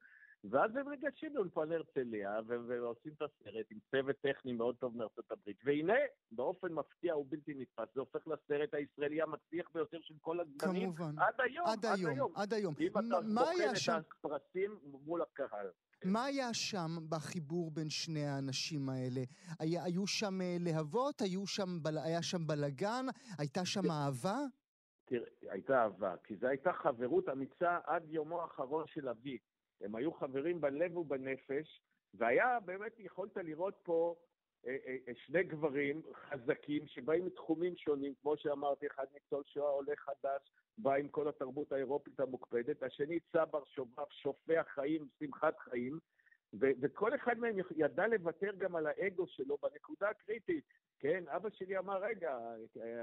[0.45, 5.57] ואז הם ניגשים לאולפן הרצליה ועושים את הסרט עם צוות טכני מאוד טוב מארצות הברית.
[5.65, 5.99] והנה,
[6.33, 10.93] באופן מפתיע ובלתי נתפס, זה הופך לסרט הישראלי המצליח ביותר של כל הזמנים.
[10.95, 11.19] כמובן.
[11.19, 12.13] עד היום, עד, עד היום.
[12.13, 12.33] היום.
[12.35, 12.75] עד היום.
[12.81, 14.01] אם אתה בוחן את שם...
[14.19, 15.67] הפרסים מול הקהל.
[16.05, 19.21] מה היה שם בחיבור בין שני האנשים האלה?
[19.59, 21.23] היה, היו שם אה, להבות?
[21.23, 23.07] היו שם, היה שם בלגן?
[23.39, 24.39] הייתה שם אהבה?
[25.51, 29.39] הייתה אהבה, כי זו הייתה חברות אמיצה עד יומו האחרון של אבי.
[29.81, 31.81] הם היו חברים בלב ובנפש,
[32.15, 34.15] והיה באמת, יכולת לראות פה
[34.67, 39.97] אה, אה, אה, שני גברים חזקים שבאים מתחומים שונים, כמו שאמרתי, אחד ניצול שואה, עולה
[39.97, 45.99] חדש, בא עם כל התרבות האירופית המוקפדת, השני צבר, שובב, שופע חיים, שמחת חיים,
[46.53, 50.65] וכל אחד מהם ידע לוותר גם על האגו שלו בנקודה הקריטית.
[51.01, 52.39] כן, אבא שלי אמר, רגע,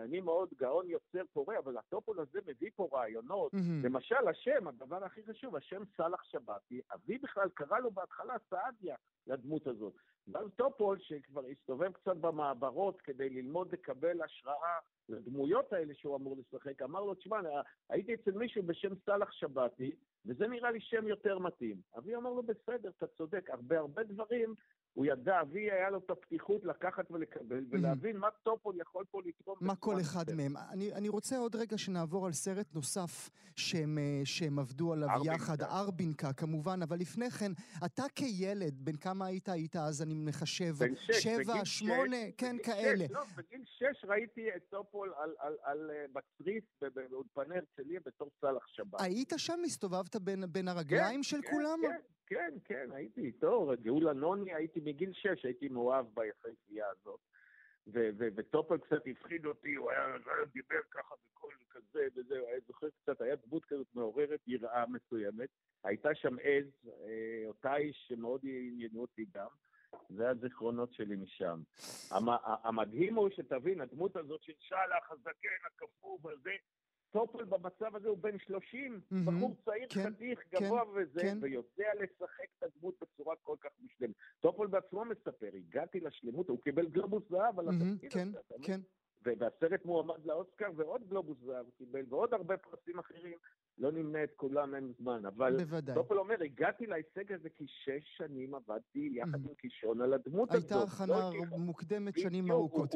[0.03, 3.53] אני מאוד גאון יוצר פורה, אבל הטופול הזה מביא פה רעיונות.
[3.53, 3.83] Mm-hmm.
[3.85, 8.95] למשל, השם, הדבר הכי חשוב, השם סאלח שבתי, אבי בכלל קרא לו בהתחלה סעדיה
[9.27, 9.93] לדמות הזאת.
[10.27, 14.79] ואז טופול, שכבר הסתובב קצת במעברות כדי ללמוד לקבל השראה
[15.09, 17.39] לדמויות האלה שהוא אמור לשחק, אמר לו, תשמע,
[17.89, 19.91] הייתי אצל מישהו בשם סאלח שבתי,
[20.25, 21.77] וזה נראה לי שם יותר מתאים.
[21.97, 24.55] אבי אמר לו, בסדר, אתה צודק, הרבה הרבה דברים
[24.97, 29.57] הוא ידע, אבי היה לו את הפתיחות לקחת ולקבל, ולהבין מה טופול יכול פה לתרום.
[29.61, 30.57] מה כל אחד מהם.
[30.71, 35.35] אני, אני רוצה עוד רגע שנעבור על סרט נוסף שהם, אה, שהם עבדו עליו ארבינקה.
[35.35, 37.51] יחד, ארבינקה כמובן, אבל לפני כן,
[37.85, 39.49] אתה כילד, בן כמה היית?
[39.49, 43.05] היית אז, אני מחשב, בן שש, שבע, שמונה, כן, כאלה.
[43.05, 46.63] שש, לא, בגיל שש ראיתי את טופול על, על, על, על, אה, בצריף
[47.09, 49.01] באולפני הרצליה בתור סאלח שבתי.
[49.01, 49.59] היית שם?
[49.65, 51.79] הסתובבת בין, בין הרגליים כן, של כן, כולם?
[51.81, 52.16] כן.
[52.27, 57.19] כן, כן, הייתי איתו, גאולה נוני, הייתי מגיל שש, הייתי מאוהב ביפהפייה הזאת.
[58.17, 60.07] וטופל קצת הפחיד אותי, הוא היה
[60.53, 65.49] דיבר ככה בקול כזה וזהו, היה זוכר קצת, היה דמות כזאת מעוררת יראה מסוימת.
[65.83, 69.47] הייתה שם עז, אה, אותה איש שמאוד עניינו אותי גם.
[70.09, 71.61] זה הזיכרונות שלי משם.
[72.63, 76.51] המדהים הוא שתבין, הדמות הזאת של שלח, הזקן, הכפוף, הזה,
[77.11, 81.21] טופל במצב הזה הוא בן 30, mm-hmm, בחור צעיר כן, חתיך, כן, גבוה כן, וזה,
[81.21, 81.37] כן.
[81.41, 84.15] ויודע לשחק את הדמות בצורה כל כך מושלמת.
[84.39, 88.39] טופל בעצמו מספר, הגעתי לשלמות, הוא קיבל גלובוס זהב על התפקיד כן, הזה.
[88.49, 88.81] כן, כן.
[89.23, 93.37] והסרט מועמד לאוסקר ועוד גלובוס זהב קיבל, ועוד הרבה פרסים אחרים,
[93.77, 95.25] לא נמנה את כולם, אין זמן.
[95.25, 95.95] אבל בוודאי.
[95.95, 100.71] טופל אומר, הגעתי להישג הזה כי שש שנים עבדתי יחד עם קישון על הדמות הזאת.
[100.71, 102.95] הייתה הכנה לא מוקדמת שנים ארוכות.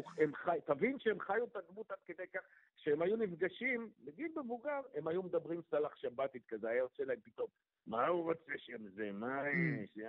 [0.65, 2.41] תבין שהם חיו את הדמות עד כדי כך
[2.81, 7.47] כשהם היו נפגשים, בגיל מבוגר, הם היו מדברים סלאח שבתית כזה, היה יוצא להם פתאום,
[7.87, 9.41] מה הוא רוצה שם זה, מה.
[9.49, 9.99] יש.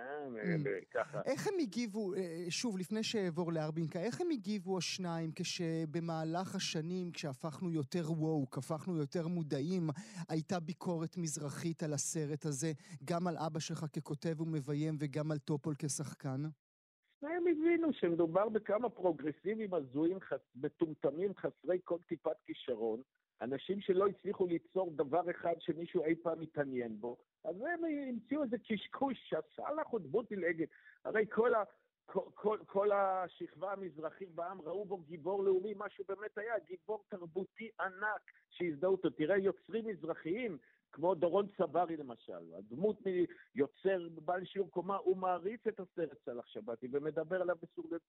[0.93, 1.21] ככה.
[1.25, 7.71] איך הם הגיבו, אה, שוב, לפני שאעבור לארבינקה, איך הם הגיבו השניים כשבמהלך השנים, כשהפכנו
[7.71, 9.89] יותר וואוק, הפכנו יותר מודעים,
[10.29, 12.71] הייתה ביקורת מזרחית על הסרט הזה,
[13.05, 16.43] גם על אבא שלך ככותב ומביים וגם על טופול כשחקן?
[17.29, 20.17] הם הבינו שמדובר בכמה פרוגרסיבים הזויים,
[20.55, 23.01] מטומטמים, חסרי כל טיפת כישרון,
[23.41, 28.57] אנשים שלא הצליחו ליצור דבר אחד שמישהו אי פעם התעניין בו, אז הם המציאו איזה
[28.57, 29.33] קשקוש
[29.77, 30.67] לך עוד דמות נלעגת.
[31.05, 31.63] הרי כל, ה,
[32.05, 37.03] כל, כל, כל השכבה המזרחית בעם ראו בו גיבור לאומי, מה שהוא באמת היה, גיבור
[37.09, 39.09] תרבותי ענק שהזדהו אותו.
[39.09, 40.57] תראה, יוצרים מזרחיים
[40.93, 46.87] כמו דורון צברי למשל, הדמות מיוצר בעל שיעור קומה, הוא מעריץ את הסרט סאלח שבתי
[46.91, 47.55] ומדבר עליו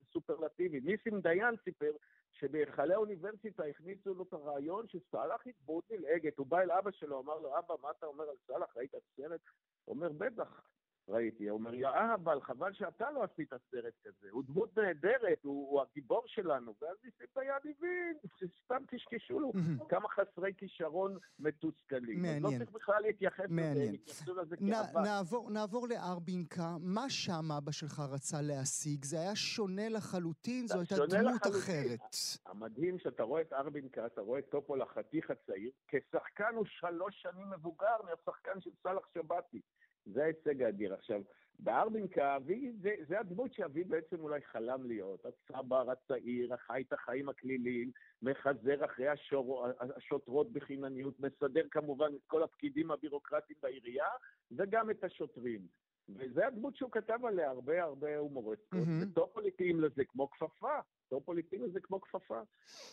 [0.03, 0.81] בסופרלטיבי.
[0.81, 1.93] ניסים דיין סיפר
[2.33, 6.39] שבהיכלי האוניברסיטה הכניסו לו את הרעיון שסאלח היא דמות נלעגת.
[6.39, 8.77] הוא בא אל אבא שלו, אמר לו, אבא, מה אתה אומר על סאלח?
[8.77, 9.41] ראית סרט?
[9.85, 10.74] הוא אומר, בטח.
[11.09, 15.71] ראיתי, הוא אומר, יא אבל חבל שאתה לא עשית סרט כזה, הוא דמות נהדרת, הוא,
[15.71, 18.17] הוא הגיבור שלנו, ואז ניסים דיין הבין,
[18.65, 19.53] סתם קשקשו לו,
[19.89, 22.23] כמה חסרי כישרון מתוסכלים.
[22.23, 22.43] מעניין.
[22.43, 25.01] לא צריך בכלל להתייחס לזה, הם התייחסו לזה כאבא.
[25.01, 29.05] נעבור, נעבור לארבינקה, מה שם אבא שלך רצה להשיג?
[29.05, 31.61] זה היה שונה לחלוטין, זו הייתה דמות לחלוטין.
[31.61, 32.01] אחרת.
[32.47, 37.51] המדהים שאתה רואה את ארבינקה, אתה רואה את טופול החתיך הצעיר, כשחקן הוא שלוש שנים
[37.51, 39.61] מבוגר מהשחקן של סאלח שבתי.
[40.07, 40.95] זה ההישג האדיר.
[40.95, 41.23] עכשיו,
[41.59, 45.27] בארבינקה, אבי, זה, זה הדמות שאבי בעצם אולי חלם להיות.
[45.27, 47.91] הצבר הצעיר, החי את החיים הכליליים,
[48.23, 54.09] מחזר אחרי השור, השוטרות בחינניות, מסדר כמובן את כל הפקידים הבירוקרטיים בעירייה,
[54.53, 55.61] וגם את השוטרים.
[56.09, 59.11] וזה הדמות שהוא כתב עליה הרבה הרבה הומורסקות, mm-hmm.
[59.11, 60.79] וטופול התאים לזה כמו כפפה.
[61.09, 62.41] טופול התאים לזה כמו כפפה,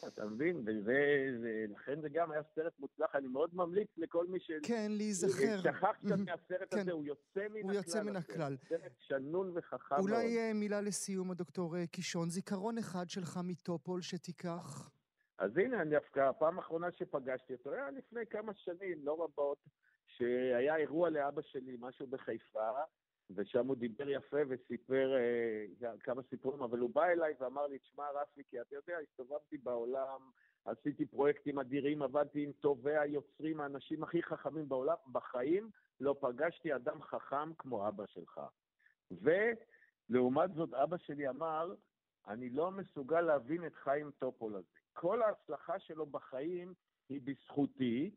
[0.08, 0.64] אתה מבין?
[0.86, 4.52] ולכן זה גם היה סרט מוצלח, אני מאוד ממליץ לכל מי ש...
[4.64, 5.62] כן, להיזכר.
[5.64, 7.64] שכח קצת מהסרט הזה, הוא יוצא מן הכלל.
[7.64, 8.58] הוא יוצא מן הכלל.
[8.70, 10.10] סרט שנון וחכם מאוד.
[10.10, 14.90] אולי אה, מילה לסיום, הדוקטור אה, קישון, זיכרון אחד שלך מטופול שתיקח?
[15.40, 19.58] אז הנה, אני דווקא, הפעם האחרונה שפגשתי אותו היה לפני כמה שנים, לא רבות,
[20.06, 22.70] שהיה אירוע לאבא שלי, משהו בחיפה,
[23.36, 28.04] ושם הוא דיבר יפה וסיפר אה, כמה סיפורים, אבל הוא בא אליי ואמר לי, תשמע
[28.22, 30.20] רפי, כי אתה יודע, הסתובבתי בעולם,
[30.66, 37.02] עשיתי פרויקטים אדירים, עבדתי עם טובי היוצרים, האנשים הכי חכמים בעולם, בחיים לא פגשתי אדם
[37.02, 38.42] חכם כמו אבא שלך.
[39.12, 41.74] ולעומת זאת, אבא שלי אמר,
[42.28, 44.68] אני לא מסוגל להבין את חיים טופול הזה.
[44.94, 46.74] כל ההצלחה שלו בחיים
[47.10, 48.12] היא בזכותי,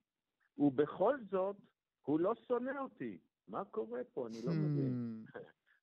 [0.59, 1.57] ובכל זאת,
[2.03, 3.18] הוא לא שונא אותי.
[3.49, 4.27] מה קורה פה?
[4.27, 5.25] אני לא מבין.
[5.27, 5.39] Hmm.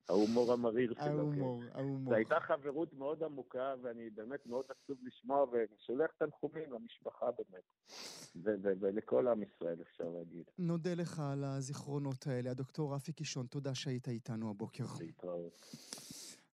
[0.08, 1.04] ההומור המריר שלו.
[1.04, 1.68] ההומור, כן.
[1.78, 2.12] ההומור.
[2.12, 7.96] זו הייתה חברות מאוד עמוקה, ואני באמת מאוד עצוב לשמוע, ושולח תנחומים למשפחה באמת,
[8.80, 10.44] ולכל עם ישראל, אפשר להגיד.
[10.58, 12.50] נודה לך על הזיכרונות האלה.
[12.50, 14.84] הדוקטור רפי קישון, תודה שהיית איתנו הבוקר.
[15.00, 15.66] להתראות.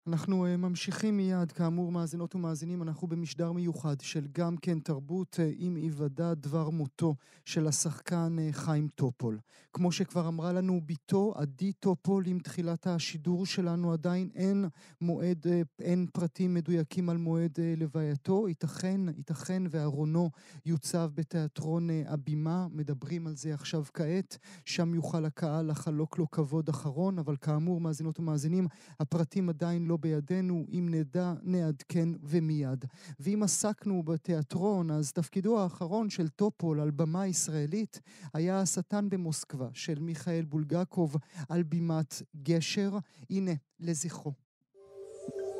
[0.08, 5.52] אנחנו אה, ממשיכים מיד, כאמור, מאזינות ומאזינים, אנחנו במשדר מיוחד של גם כן תרבות אה,
[5.58, 7.16] עם היוודע דבר מותו
[7.46, 9.40] של השחקן אה, חיים טופול.
[9.74, 14.66] כמו שכבר אמרה לנו בתו, עדי טופול, עם תחילת השידור שלנו עדיין אין
[15.02, 15.46] מועד,
[15.82, 18.48] אין פרטים מדויקים על מועד לווייתו.
[18.48, 20.30] ייתכן, ייתכן וארונו
[20.66, 27.20] יוצב בתיאטרון הבימה, מדברים על זה עכשיו כעת, שם יוכל הקהל לחלוק לו כבוד אחרון,
[27.20, 28.68] אבל כאמור, מאזינות ומאזינים,
[29.00, 32.86] הפרטים עדיין לא בידינו, אם נדע, נעדכן ומיד.
[33.20, 38.02] ואם עסקנו בתיאטרון, אז תפקידו האחרון של טופול על במה ישראלית
[38.34, 41.16] היה השטן במוסקבה של מיכאל בולגקוב
[41.50, 42.98] על בימת גשר.
[43.30, 44.34] הנה, לזכרו.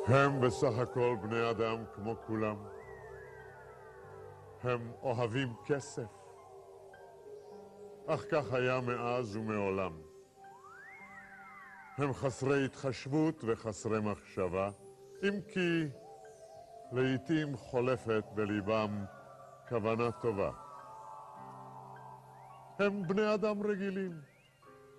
[0.06, 2.56] הם בסך הכל בני אדם כמו כולם.
[4.62, 6.08] הם אוהבים כסף.
[8.06, 10.07] אך כך היה מאז ומעולם.
[11.98, 14.70] הם חסרי התחשבות וחסרי מחשבה,
[15.22, 15.84] אם כי
[16.92, 19.04] לעתים חולפת בליבם
[19.68, 20.50] כוונה טובה.
[22.78, 24.20] הם בני אדם רגילים,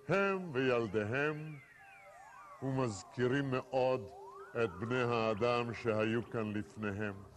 [0.08, 1.56] הם וילדיהם,
[2.62, 4.00] ומזכירים מאוד
[4.64, 7.29] את בני האדם שהיו כאן לפניהם.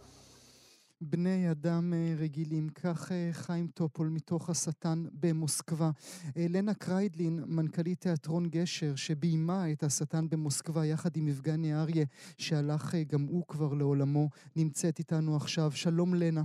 [1.00, 5.90] בני אדם אה, רגילים, כך אה, חיים טופול מתוך השטן במוסקבה.
[6.36, 12.04] אה, לנה קריידלין, מנכ"לית תיאטרון גשר, שביימה את השטן במוסקבה יחד עם יבגני אריה,
[12.38, 15.70] שהלך גם הוא כבר לעולמו, נמצאת איתנו עכשיו.
[15.70, 16.42] שלום לנה.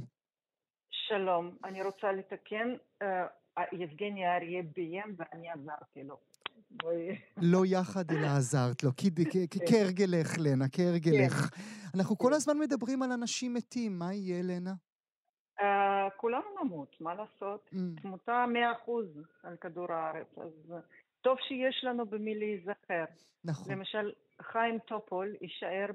[0.91, 2.67] שלום, אני רוצה לתקן,
[3.71, 6.17] יבגני אריה ביים ואני עזרתי לו.
[7.37, 8.91] לא יחד אלא עזרת לו,
[9.67, 11.33] כהרגלך, לנה, כהרגלך.
[11.33, 11.61] כן.
[11.97, 14.73] אנחנו כל הזמן מדברים על אנשים מתים, מה יהיה, לנה?
[15.59, 15.63] Uh,
[16.17, 17.69] כולנו נמות, מה לעשות?
[17.73, 18.01] Mm.
[18.01, 19.07] תמותה מאה אחוז
[19.43, 20.73] על כדור הארץ, אז
[21.21, 23.05] טוב שיש לנו במי להיזכר.
[23.43, 23.71] נכון.
[23.71, 24.11] למשל,
[24.41, 25.85] חיים טופול יישאר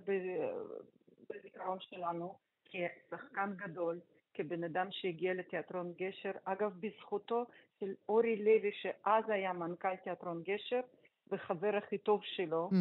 [1.30, 4.00] בזיכרון שלנו כשחקן גדול,
[4.34, 7.44] כבן אדם שהגיע לתיאטרון גשר, אגב בזכותו
[7.80, 10.80] של אורי לוי שאז היה מנכ"ל תיאטרון גשר
[11.32, 12.74] וחבר הכי טוב שלו, mm.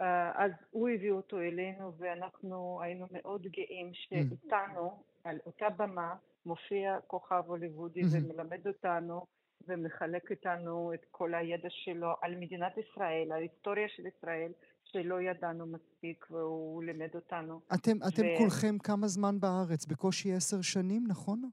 [0.00, 5.28] uh, אז הוא הביא אותו אלינו ואנחנו היינו מאוד גאים שאיתנו mm.
[5.28, 6.14] על אותה במה
[6.46, 8.06] מופיע כוכב הוליוודי mm-hmm.
[8.12, 9.26] ומלמד אותנו
[9.68, 14.52] ומחלק איתנו את כל הידע שלו על מדינת ישראל, על ההיסטוריה של ישראל,
[14.92, 17.60] שלא ידענו מספיק והוא לימד אותנו.
[17.74, 18.38] אתם, אתם ו...
[18.38, 19.86] כולכם כמה זמן בארץ?
[19.86, 21.50] בקושי עשר שנים, נכון?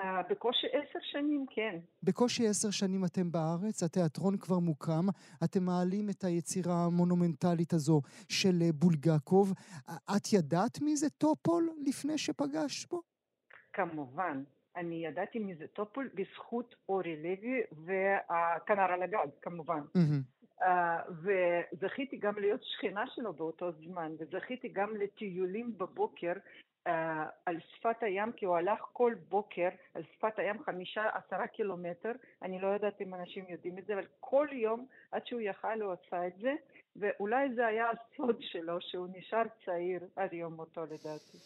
[0.00, 1.78] Uh, בקושי עשר שנים, כן.
[2.02, 5.06] בקושי עשר שנים אתם בארץ, התיאטרון כבר מוקם,
[5.44, 9.52] אתם מעלים את היצירה המונומנטלית הזו של אה, בולגקוב.
[10.16, 13.02] את ידעת מי זה טופול לפני שפגשת בו?
[13.72, 14.42] כמובן.
[14.76, 19.80] אני ידעתי מי זה טופול בזכות אורי לוי וכנר על הגג, כמובן.
[19.80, 20.33] Mm-hmm.
[20.62, 20.66] Uh,
[21.10, 26.90] וזכיתי גם להיות שכנה שלו באותו זמן, וזכיתי גם לטיולים בבוקר uh,
[27.46, 32.60] על שפת הים, כי הוא הלך כל בוקר על שפת הים חמישה עשרה קילומטר, אני
[32.60, 36.26] לא יודעת אם אנשים יודעים את זה, אבל כל יום עד שהוא יכל הוא עשה
[36.26, 36.54] את זה,
[36.96, 41.38] ואולי זה היה הסוד שלו, שהוא נשאר צעיר עד יום מותו לדעתי.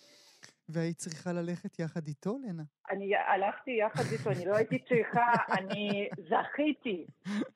[0.69, 2.63] והיית צריכה ללכת יחד איתו, לנה?
[2.91, 7.07] אני הלכתי יחד איתו, אני לא הייתי צריכה, אני זכיתי,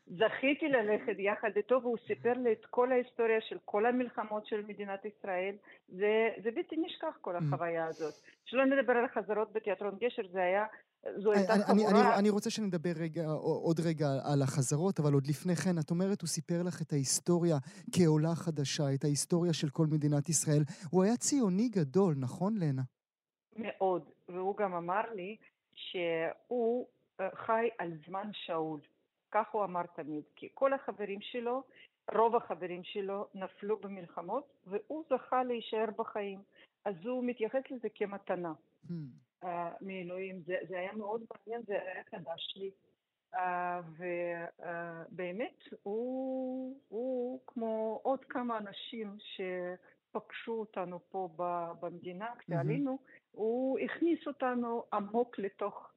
[0.07, 5.05] זכיתי ללכת יחד איתו, והוא סיפר לי את כל ההיסטוריה של כל המלחמות של מדינת
[5.05, 5.55] ישראל.
[5.89, 7.39] זה, זה בלתי נשכח כל mm.
[7.39, 8.15] החוויה הזאת.
[8.45, 10.65] שלא נדבר על החזרות בתיאטרון גשר, זה היה
[11.23, 11.91] זו הייתה חבורה...
[11.91, 15.91] אני, אני, אני רוצה שנדבר רגע, עוד רגע על החזרות, אבל עוד לפני כן, את
[15.91, 17.59] אומרת, הוא סיפר לך את ההיסטוריה
[17.93, 20.63] כעולה חדשה, את ההיסטוריה של כל מדינת ישראל.
[20.91, 22.83] הוא היה ציוני גדול, נכון, לנה?
[23.57, 25.37] מאוד, והוא גם אמר לי
[25.75, 26.87] שהוא
[27.21, 28.81] אה, חי על זמן שאול.
[29.31, 31.63] כך הוא אמר תמיד, כי כל החברים שלו,
[32.15, 36.43] רוב החברים שלו נפלו במלחמות, והוא זכה להישאר בחיים.
[36.85, 38.93] אז הוא מתייחס לזה כמתנה hmm.
[39.43, 39.47] uh,
[39.81, 40.41] מאלוהים.
[40.47, 42.71] זה, זה היה מאוד מעניין, זה היה חדש לי.
[43.35, 43.39] Uh,
[45.09, 49.41] ובאמת, uh, הוא, הוא כמו עוד כמה אנשים ש...
[50.13, 51.29] פגשו אותנו פה
[51.81, 53.29] במדינה, כשעלינו, mm-hmm.
[53.31, 55.91] הוא הכניס אותנו עמוק לתוך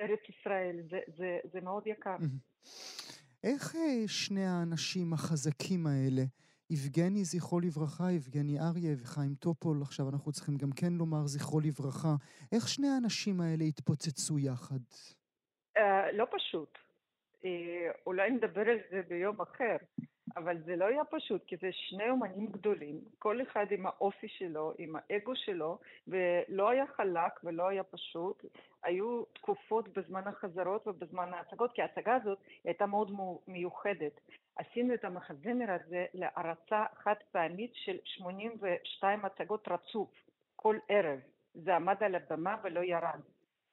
[0.00, 2.16] ארץ ישראל, זה, זה, זה מאוד יקר.
[2.16, 2.66] Mm-hmm.
[3.44, 6.22] איך אה, שני האנשים החזקים האלה,
[6.70, 12.14] יבגני זכרו לברכה, יבגני אריה וחיים טופול, עכשיו אנחנו צריכים גם כן לומר זכרו לברכה,
[12.52, 14.80] איך שני האנשים האלה התפוצצו יחד?
[15.78, 15.80] Uh,
[16.12, 16.78] לא פשוט.
[17.42, 17.46] Uh,
[18.06, 19.76] אולי נדבר על זה ביום אחר.
[20.36, 24.72] אבל זה לא היה פשוט, כי זה שני אומנים גדולים, כל אחד עם האופי שלו,
[24.78, 28.44] עם האגו שלו, ולא היה חלק ולא היה פשוט.
[28.82, 33.10] היו תקופות בזמן החזרות ובזמן ההצגות, כי ההצגה הזאת הייתה מאוד
[33.48, 34.20] מיוחדת.
[34.56, 40.10] עשינו את המחזמר הזה להרצה חד פעמית של 82 הצגות רצוף,
[40.56, 41.18] כל ערב.
[41.54, 43.20] זה עמד על הבמה ולא ירד.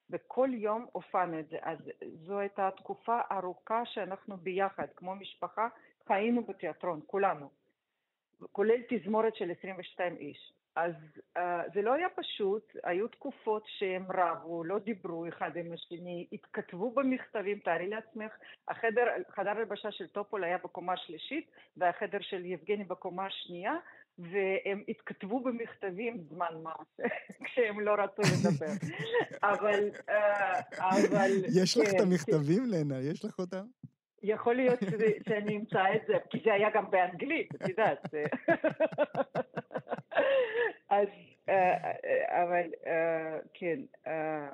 [0.10, 1.58] וכל יום הופענו את זה.
[1.62, 1.78] אז
[2.26, 5.68] זו הייתה תקופה ארוכה שאנחנו ביחד, כמו משפחה,
[6.08, 7.49] חיינו בתיאטרון, כולנו,
[8.51, 10.54] כולל תזמורת של 22 איש.
[10.76, 10.93] אז
[11.38, 11.39] uh,
[11.74, 17.60] זה לא היה פשוט, היו תקופות שהם רבו, לא דיברו אחד עם השני, התכתבו במכתבים,
[17.60, 18.32] תארי לעצמך,
[18.68, 23.74] החדר, חדר הלבשה של טופול היה בקומה השלישית והחדר של יבגני בקומה השנייה,
[24.20, 26.74] והם התכתבו במכתבים זמן מה,
[27.45, 28.74] כשהם לא רצו לדבר.
[29.54, 30.14] אבל, uh,
[30.80, 31.32] אבל...
[31.62, 32.99] יש לך את כן, המכתבים, לנה?
[32.99, 33.66] יש לך אותם?
[34.24, 34.80] יכול להיות
[35.28, 37.99] שאני אמצא את זה, כי זה היה גם באנגלית, את יודעת.
[40.89, 41.07] אז,
[41.49, 41.91] אה,
[42.43, 44.49] אבל אה, כן, אה,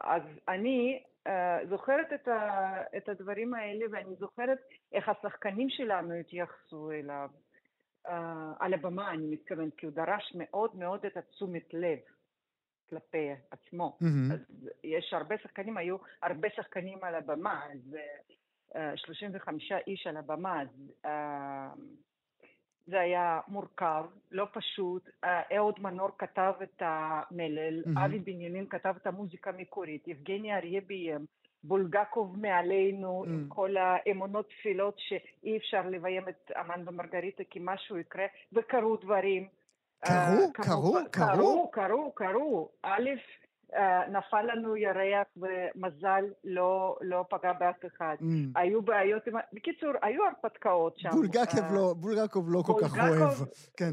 [0.00, 1.02] אז אני
[1.68, 4.58] זוכרת את, ה, את הדברים האלה, ואני זוכרת
[4.92, 7.28] איך השחקנים שלנו התייחסו אליו.
[8.58, 11.98] על הבמה, אני מתכוונת, כי הוא דרש מאוד מאוד את התשומת לב
[12.90, 13.98] כלפי עצמו.
[14.02, 14.34] Mm-hmm.
[14.34, 17.96] אז יש הרבה שחקנים, היו הרבה שחקנים על הבמה, אז
[18.96, 20.68] 35 איש על הבמה, אז
[21.04, 21.08] uh,
[22.86, 25.08] זה היה מורכב, לא פשוט.
[25.56, 28.04] אהוד מנור כתב את המלל, mm-hmm.
[28.04, 31.26] אבי בנימין כתב את המוזיקה המקורית, יבגני אריה ביים,
[31.64, 33.28] בולגקוב מעלינו, mm.
[33.28, 39.48] עם כל האמונות תפילות שאי אפשר לביים את אמן ומרגריטה כי משהו יקרה, וקרו דברים.
[40.04, 40.52] קרו?
[40.52, 40.98] קרו?
[41.10, 41.70] קרו?
[41.70, 42.68] קרו, קרו.
[42.82, 43.14] א', אה,
[44.08, 48.16] נפל לנו ירח ומזל לא, לא פגע באף אחד.
[48.20, 48.24] Mm.
[48.54, 49.22] היו בעיות.
[49.52, 51.10] בקיצור, היו הרפתקאות שם.
[51.10, 53.32] בולגקוב uh, לא, בולגקוב לא כל כך אוהב.
[53.76, 53.90] כן.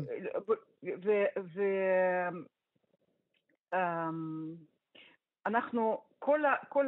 [5.45, 6.87] ואנחנו, אמ, כל, כל,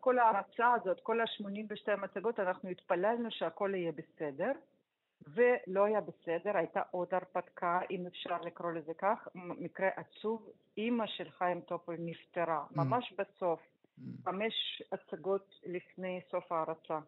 [0.00, 4.52] כל ההרצה הזאת, כל ה-82 המצגות, אנחנו התפללנו שהכל יהיה בסדר.
[5.26, 11.30] ולא היה בסדר, הייתה עוד הרפתקה, אם אפשר לקרוא לזה כך, מקרה עצוב, אימא של
[11.30, 12.76] חיים טופול נפטרה, mm.
[12.76, 14.02] ממש בסוף, mm.
[14.24, 16.98] חמש הצגות לפני סוף ההרצה,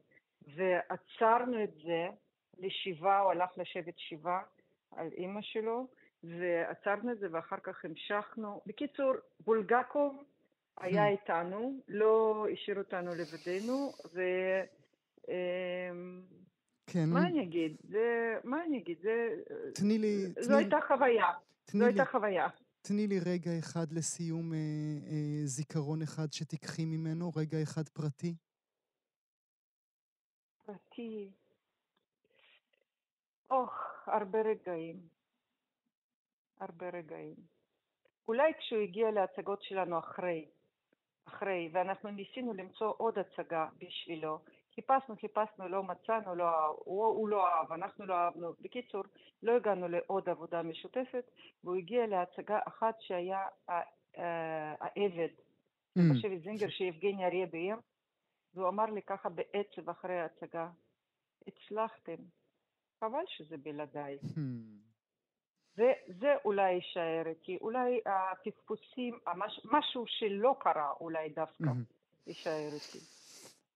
[0.55, 2.09] ועצרנו את זה
[2.59, 4.43] לשבעה, הוא הלך לשבת שבעה
[4.97, 5.87] על אימא שלו,
[6.25, 8.61] ועצרנו את זה ואחר כך המשכנו.
[8.67, 10.23] בקיצור, בולגקוב
[10.81, 11.11] היה mm.
[11.11, 14.21] איתנו, לא השאיר אותנו לבדנו, ו...
[16.87, 17.11] כן.
[17.12, 17.76] מה אני אגיד?
[17.89, 18.99] זה, מה אני אגיד?
[19.03, 19.28] זה...
[19.74, 20.26] תני לי...
[20.41, 20.57] זו תני...
[20.57, 21.26] הייתה חוויה.
[21.66, 22.49] זו הייתה חוויה.
[22.82, 24.59] תני לי רגע אחד לסיום אה,
[25.11, 28.34] אה, זיכרון אחד שתיקחי ממנו, רגע אחד פרטי.
[30.66, 31.30] פרטי.
[33.51, 35.01] אוח, הרבה רגעים.
[36.61, 37.34] הרבה רגעים.
[38.28, 40.49] אולי כשהוא הגיע להצגות שלנו אחרי,
[41.24, 44.39] אחרי, ואנחנו ניסינו למצוא עוד הצגה בשבילו,
[44.77, 48.53] חיפשנו, חיפשנו, לא מצאנו, לא, הוא, הוא לא אהב, אנחנו לא אהבנו.
[48.61, 49.03] בקיצור,
[49.43, 51.31] לא הגענו לעוד עבודה משותפת,
[51.64, 53.43] והוא הגיע להצגה אחת שהיה
[54.81, 56.01] העבד, mm.
[56.01, 57.77] אני חושבת זינגר, שיבגני אריה ביים,
[58.55, 60.68] והוא אמר לי ככה בעצב אחרי ההצגה,
[61.47, 62.16] הצלחתם,
[63.01, 64.18] חבל שזה בלעדיי.
[64.22, 64.77] Mm.
[66.07, 69.18] זה, אולי יישאר איתי, אולי הפספוסים,
[69.64, 72.27] משהו שלא קרה אולי דווקא mm-hmm.
[72.27, 73.16] יישאר איתי.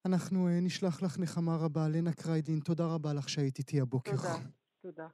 [0.07, 1.89] אנחנו אה, נשלח לך נחמה רבה.
[1.89, 4.17] לנה קריידלין, תודה רבה לך שהיית איתי הבוקר.
[4.17, 4.37] תודה.
[4.83, 5.07] תודה.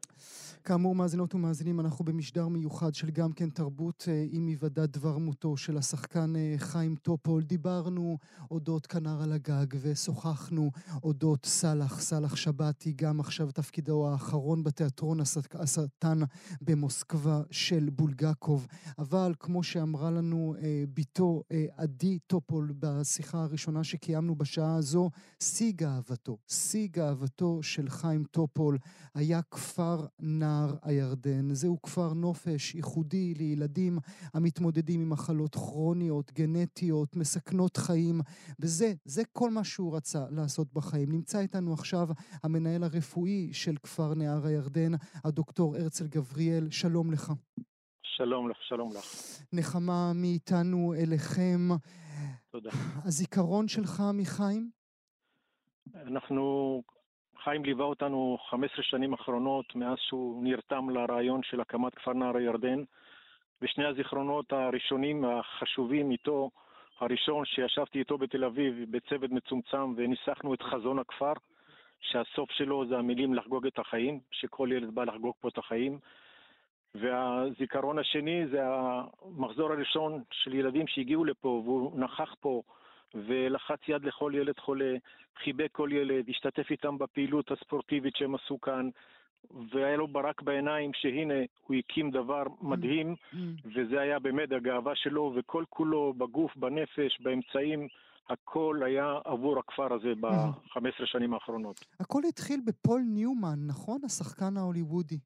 [0.64, 5.56] כאמור, מאזינות ומאזינים, אנחנו במשדר מיוחד של גם כן תרבות אה, עם היוודע דבר מותו
[5.56, 7.42] של השחקן אה, חיים טופול.
[7.42, 8.18] דיברנו
[8.50, 10.70] אודות כנר על הגג ושוחחנו
[11.02, 15.18] אודות סאלח, סאלח שבתי, גם עכשיו תפקידו האחרון בתיאטרון
[15.54, 16.18] השטן
[16.60, 18.66] במוסקבה של בולגקוב.
[18.98, 21.42] אבל כמו שאמרה לנו אה, בתו
[21.76, 25.10] עדי טופול בשיחה הראשונה שקיימנו בשעה הזו,
[25.40, 28.78] שיא גאוותו, שיא גאוותו של חיים טופול
[29.14, 31.54] היה כפר נער הירדן.
[31.54, 33.98] זהו כפר נופש ייחודי לילדים
[34.34, 38.20] המתמודדים עם מחלות כרוניות, גנטיות, מסכנות חיים,
[38.60, 41.12] וזה, זה כל מה שהוא רצה לעשות בחיים.
[41.12, 42.08] נמצא איתנו עכשיו
[42.42, 44.92] המנהל הרפואי של כפר נער הירדן,
[45.24, 47.32] הדוקטור הרצל גבריאל, שלום לך.
[48.02, 49.04] שלום לך, שלום לך.
[49.52, 51.68] נחמה מאיתנו אליכם.
[52.50, 52.70] תודה.
[53.04, 54.70] הזיכרון שלך מחיים?
[55.94, 56.82] אנחנו
[57.46, 62.82] חיים ליווה אותנו 15 שנים אחרונות מאז שהוא נרתם לרעיון של הקמת כפר נער הירדן,
[63.62, 66.50] ושני הזיכרונות הראשונים החשובים איתו,
[67.00, 71.32] הראשון שישבתי איתו בתל אביב בצוות מצומצם וניסחנו את חזון הכפר,
[72.00, 75.98] שהסוף שלו זה המילים לחגוג את החיים, שכל ילד בא לחגוג פה את החיים.
[76.94, 82.62] והזיכרון השני זה המחזור הראשון של ילדים שהגיעו לפה והוא נכח פה
[83.14, 84.94] ולחץ יד לכל ילד חולה,
[85.44, 88.88] חיבק כל ילד, השתתף איתם בפעילות הספורטיבית שהם עשו כאן,
[89.70, 93.68] והיה לו ברק בעיניים שהנה הוא הקים דבר מדהים, mm, mm.
[93.74, 97.88] וזה היה באמת הגאווה שלו, וכל כולו בגוף, בנפש, באמצעים,
[98.28, 100.20] הכל היה עבור הכפר הזה mm.
[100.20, 101.84] ב-15 שנים האחרונות.
[102.00, 104.00] הכל התחיל בפול ניומן, נכון?
[104.04, 105.18] השחקן ההוליוודי.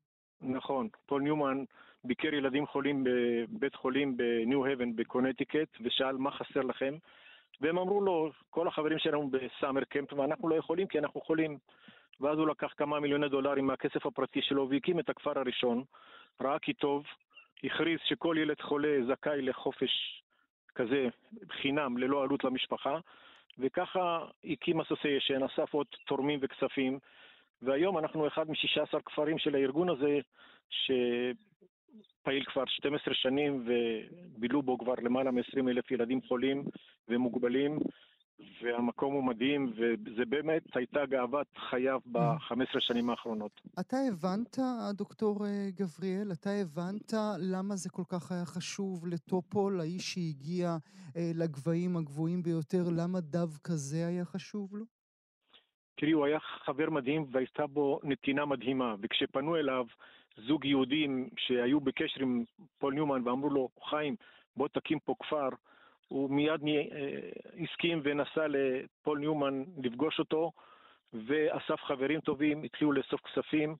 [0.42, 1.64] נכון, פול ניומן
[2.04, 6.94] ביקר ילדים חולים בבית חולים בניו הייבן בקונטיקט, ושאל מה חסר לכם.
[7.60, 11.58] והם אמרו לו, כל החברים שלנו ב summer camp, ואנחנו לא יכולים כי אנחנו חולים.
[12.20, 15.84] ואז הוא לקח כמה מיליוני דולרים מהכסף הפרטי שלו והקים את הכפר הראשון,
[16.40, 17.04] ראה כי טוב,
[17.64, 20.22] הכריז שכל ילד חולה זכאי לחופש
[20.74, 21.08] כזה
[21.50, 22.98] חינם, ללא עלות למשפחה,
[23.58, 26.98] וככה הקים אסוסיישן, אסף עוד תורמים וכספים,
[27.62, 30.18] והיום אנחנו אחד מ-16 כפרים של הארגון הזה,
[30.70, 30.90] ש...
[32.22, 36.64] פעיל כבר 12 שנים ובילו בו כבר למעלה מ-20 אלף ילדים חולים
[37.08, 37.78] ומוגבלים,
[38.62, 43.60] והמקום הוא מדהים, וזה באמת הייתה גאוות חייו ב-15 שנים האחרונות.
[43.80, 44.58] אתה הבנת,
[44.94, 50.76] דוקטור אה, גבריאל, אתה הבנת למה זה כל כך היה חשוב לטופול, האיש שהגיע
[51.16, 54.84] אה, לגבהים הגבוהים ביותר, למה דווקא זה היה חשוב לו?
[55.96, 59.84] תראי, הוא היה חבר מדהים והייתה בו נתינה מדהימה, וכשפנו אליו
[60.36, 62.44] זוג יהודים שהיו בקשר עם
[62.78, 64.16] פול ניומן ואמרו לו, חיים,
[64.56, 65.48] בוא תקים פה כפר,
[66.08, 66.82] הוא מיד אה,
[67.62, 70.52] הסכים ונסע לפול ניומן לפגוש אותו,
[71.12, 73.76] ואסף חברים טובים, התחילו לאסוף כספים,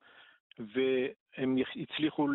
[0.58, 2.28] והם הצליחו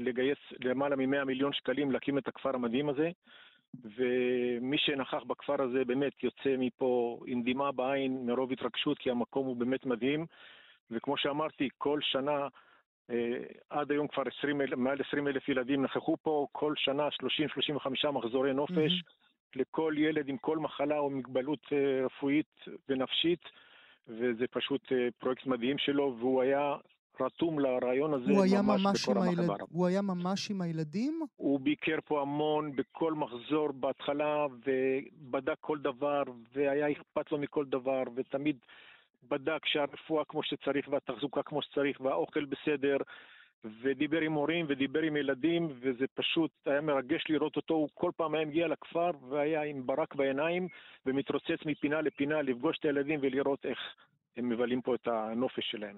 [0.00, 3.10] לגייס למעלה מ-100 מיליון שקלים להקים את הכפר המדהים הזה.
[3.84, 9.56] ומי שנכח בכפר הזה באמת יוצא מפה עם דמעה בעין מרוב התרגשות, כי המקום הוא
[9.56, 10.26] באמת מדהים.
[10.90, 12.48] וכמו שאמרתי, כל שנה,
[13.70, 17.08] עד היום כבר 20, מעל 20 אלף ילדים נכחו פה, כל שנה
[18.06, 19.00] 30-35 מחזורי נופש.
[19.00, 19.22] Mm-hmm.
[19.56, 23.40] לכל ילד עם כל מחלה או מגבלות אה, רפואית ונפשית,
[24.08, 26.74] וזה פשוט אה, פרויקט מדהים שלו, והוא היה
[27.20, 29.50] רתום לרעיון הזה ממש, ממש בכל הילד...
[29.70, 31.20] הוא היה ממש עם הילדים?
[31.36, 36.22] הוא ביקר פה המון בכל מחזור בהתחלה, ובדק כל דבר,
[36.54, 38.56] והיה אכפת לו מכל דבר, ותמיד
[39.28, 42.96] בדק שהרפואה כמו שצריך, והתחזוקה כמו שצריך, והאוכל בסדר.
[43.82, 47.74] ודיבר עם הורים ודיבר עם ילדים, וזה פשוט היה מרגש לראות אותו.
[47.74, 50.68] הוא כל פעם היה מגיע לכפר והיה עם ברק בעיניים,
[51.06, 53.78] ומתרוצץ מפינה לפינה לפגוש את הילדים ולראות איך
[54.36, 55.96] הם מבלים פה את הנופש שלהם.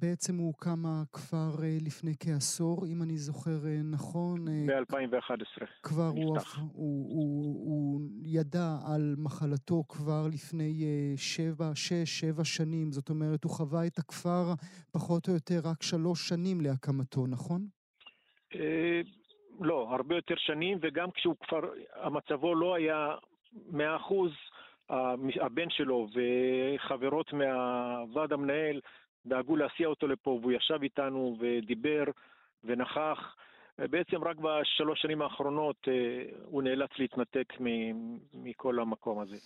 [0.00, 4.48] בעצם הוא הוקם הכפר אה, לפני כעשור, אם אני זוכר אה, נכון.
[4.48, 5.66] אה, ב-2011.
[5.82, 6.38] כבר הוא,
[6.72, 10.72] הוא, הוא, הוא ידע על מחלתו כבר לפני
[11.16, 12.92] שבע, שש, שבע שנים.
[12.92, 14.44] זאת אומרת, הוא חווה את הכפר
[14.92, 17.60] פחות או יותר רק שלוש שנים להקמתו, נכון?
[19.60, 21.60] לא, הרבה יותר שנים, וגם כשהוא כבר,
[21.94, 23.14] המצבו לא היה
[23.70, 24.30] מאה אחוז,
[25.40, 28.80] הבן שלו וחברות מהוועד המנהל
[29.26, 32.04] דאגו להסיע אותו לפה, והוא ישב איתנו ודיבר
[32.64, 33.34] ונכח.
[33.78, 35.92] בעצם רק בשלוש שנים האחרונות אה,
[36.44, 37.52] הוא נאלץ להתנתק
[38.34, 39.36] מכל המקום הזה.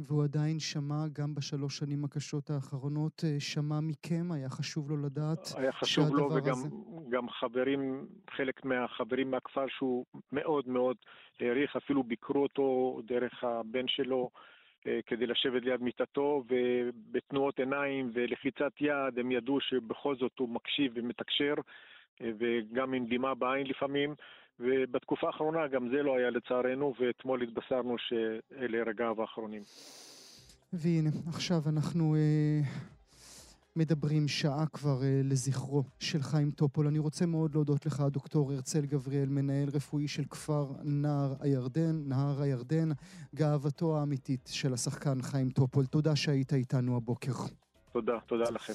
[0.00, 4.32] והוא עדיין שמע, גם בשלוש שנים הקשות האחרונות, אה, שמע מכם?
[4.32, 6.68] היה חשוב לו לדעת היה חשוב לו, וגם הזה...
[7.08, 10.96] גם חברים, חלק מהחברים מהכפר שהוא מאוד מאוד
[11.40, 14.30] העריך, אפילו ביקרו אותו דרך הבן שלו.
[14.86, 20.92] אה, כדי לשבת ליד מיטתו, ובתנועות עיניים ולחיצת יד הם ידעו שבכל זאת הוא מקשיב
[20.94, 21.54] ומתקשר,
[22.20, 24.14] אה, וגם עם דמעה בעין לפעמים.
[24.60, 29.62] ובתקופה האחרונה גם זה לא היה לצערנו, ואתמול התבשרנו שאלה רגעיו האחרונים.
[30.72, 32.60] והנה, עכשיו אנחנו אה,
[33.78, 36.86] מדברים שעה כבר אה, לזכרו של חיים טופול.
[36.86, 42.42] אני רוצה מאוד להודות לך, דוקטור הרצל גבריאל, מנהל רפואי של כפר נהר הירדן, נהר
[42.42, 42.88] הירדן,
[43.34, 45.86] גאוותו האמיתית של השחקן חיים טופול.
[45.86, 47.32] תודה שהיית איתנו הבוקר.
[47.92, 48.72] תודה, תודה לכם.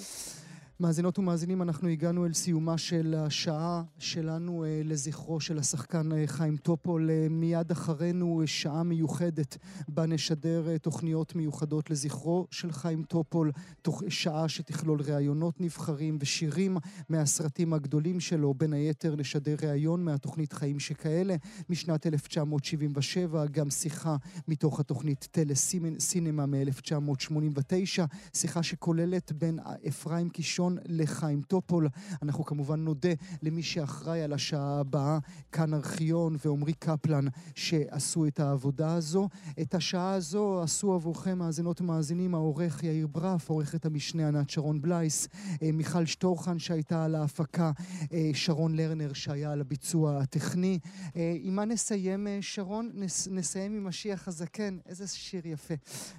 [0.84, 6.57] מאזינות ומאזינים, אנחנו הגענו אל סיומה של השעה שלנו אה, לזכרו של השחקן אה, חיים
[6.57, 7.09] טופול.
[7.09, 9.57] אה, מיד אחרינו שעה מיוחדת
[9.88, 16.77] בה נשדר תוכניות מיוחדות לזכרו של חיים טופול, תוך שעה שתכלול ראיונות נבחרים ושירים
[17.09, 18.53] מהסרטים הגדולים שלו.
[18.53, 21.36] בין היתר נשדר ראיון מהתוכנית חיים שכאלה
[21.69, 24.15] משנת 1977, גם שיחה
[24.47, 28.03] מתוך התוכנית טלסינמה מ-1989,
[28.34, 31.88] שיחה שכוללת בין אפרים קישון ראשון לחיים טופול.
[32.21, 33.09] אנחנו כמובן נודה
[33.41, 35.19] למי שאחראי על השעה הבאה,
[35.51, 39.30] כאן ארכיון ועמרי קפלן, שעשו את העבודה הזו.
[39.61, 45.28] את השעה הזו עשו עבורכם מאזינות ומאזינים העורך יאיר ברף, עורכת המשנה ענת שרון בלייס,
[45.61, 47.71] אה, מיכל שטורחן שהייתה על ההפקה,
[48.13, 50.80] אה, שרון לרנר שהיה על הביצוע הטכני.
[51.15, 52.91] אה, עם מה נסיים, שרון?
[52.93, 54.78] נס, נסיים עם משיח הזקן.
[54.86, 55.74] איזה שיר יפה.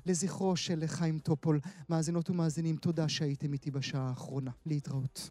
[0.07, 1.61] לזכרו של חיים טופול.
[1.89, 4.44] מאזינות ומאזינים, תודה שהייתם איתי בשעה האחרונה.
[4.49, 4.51] האחרונה.
[4.67, 5.31] להתראות.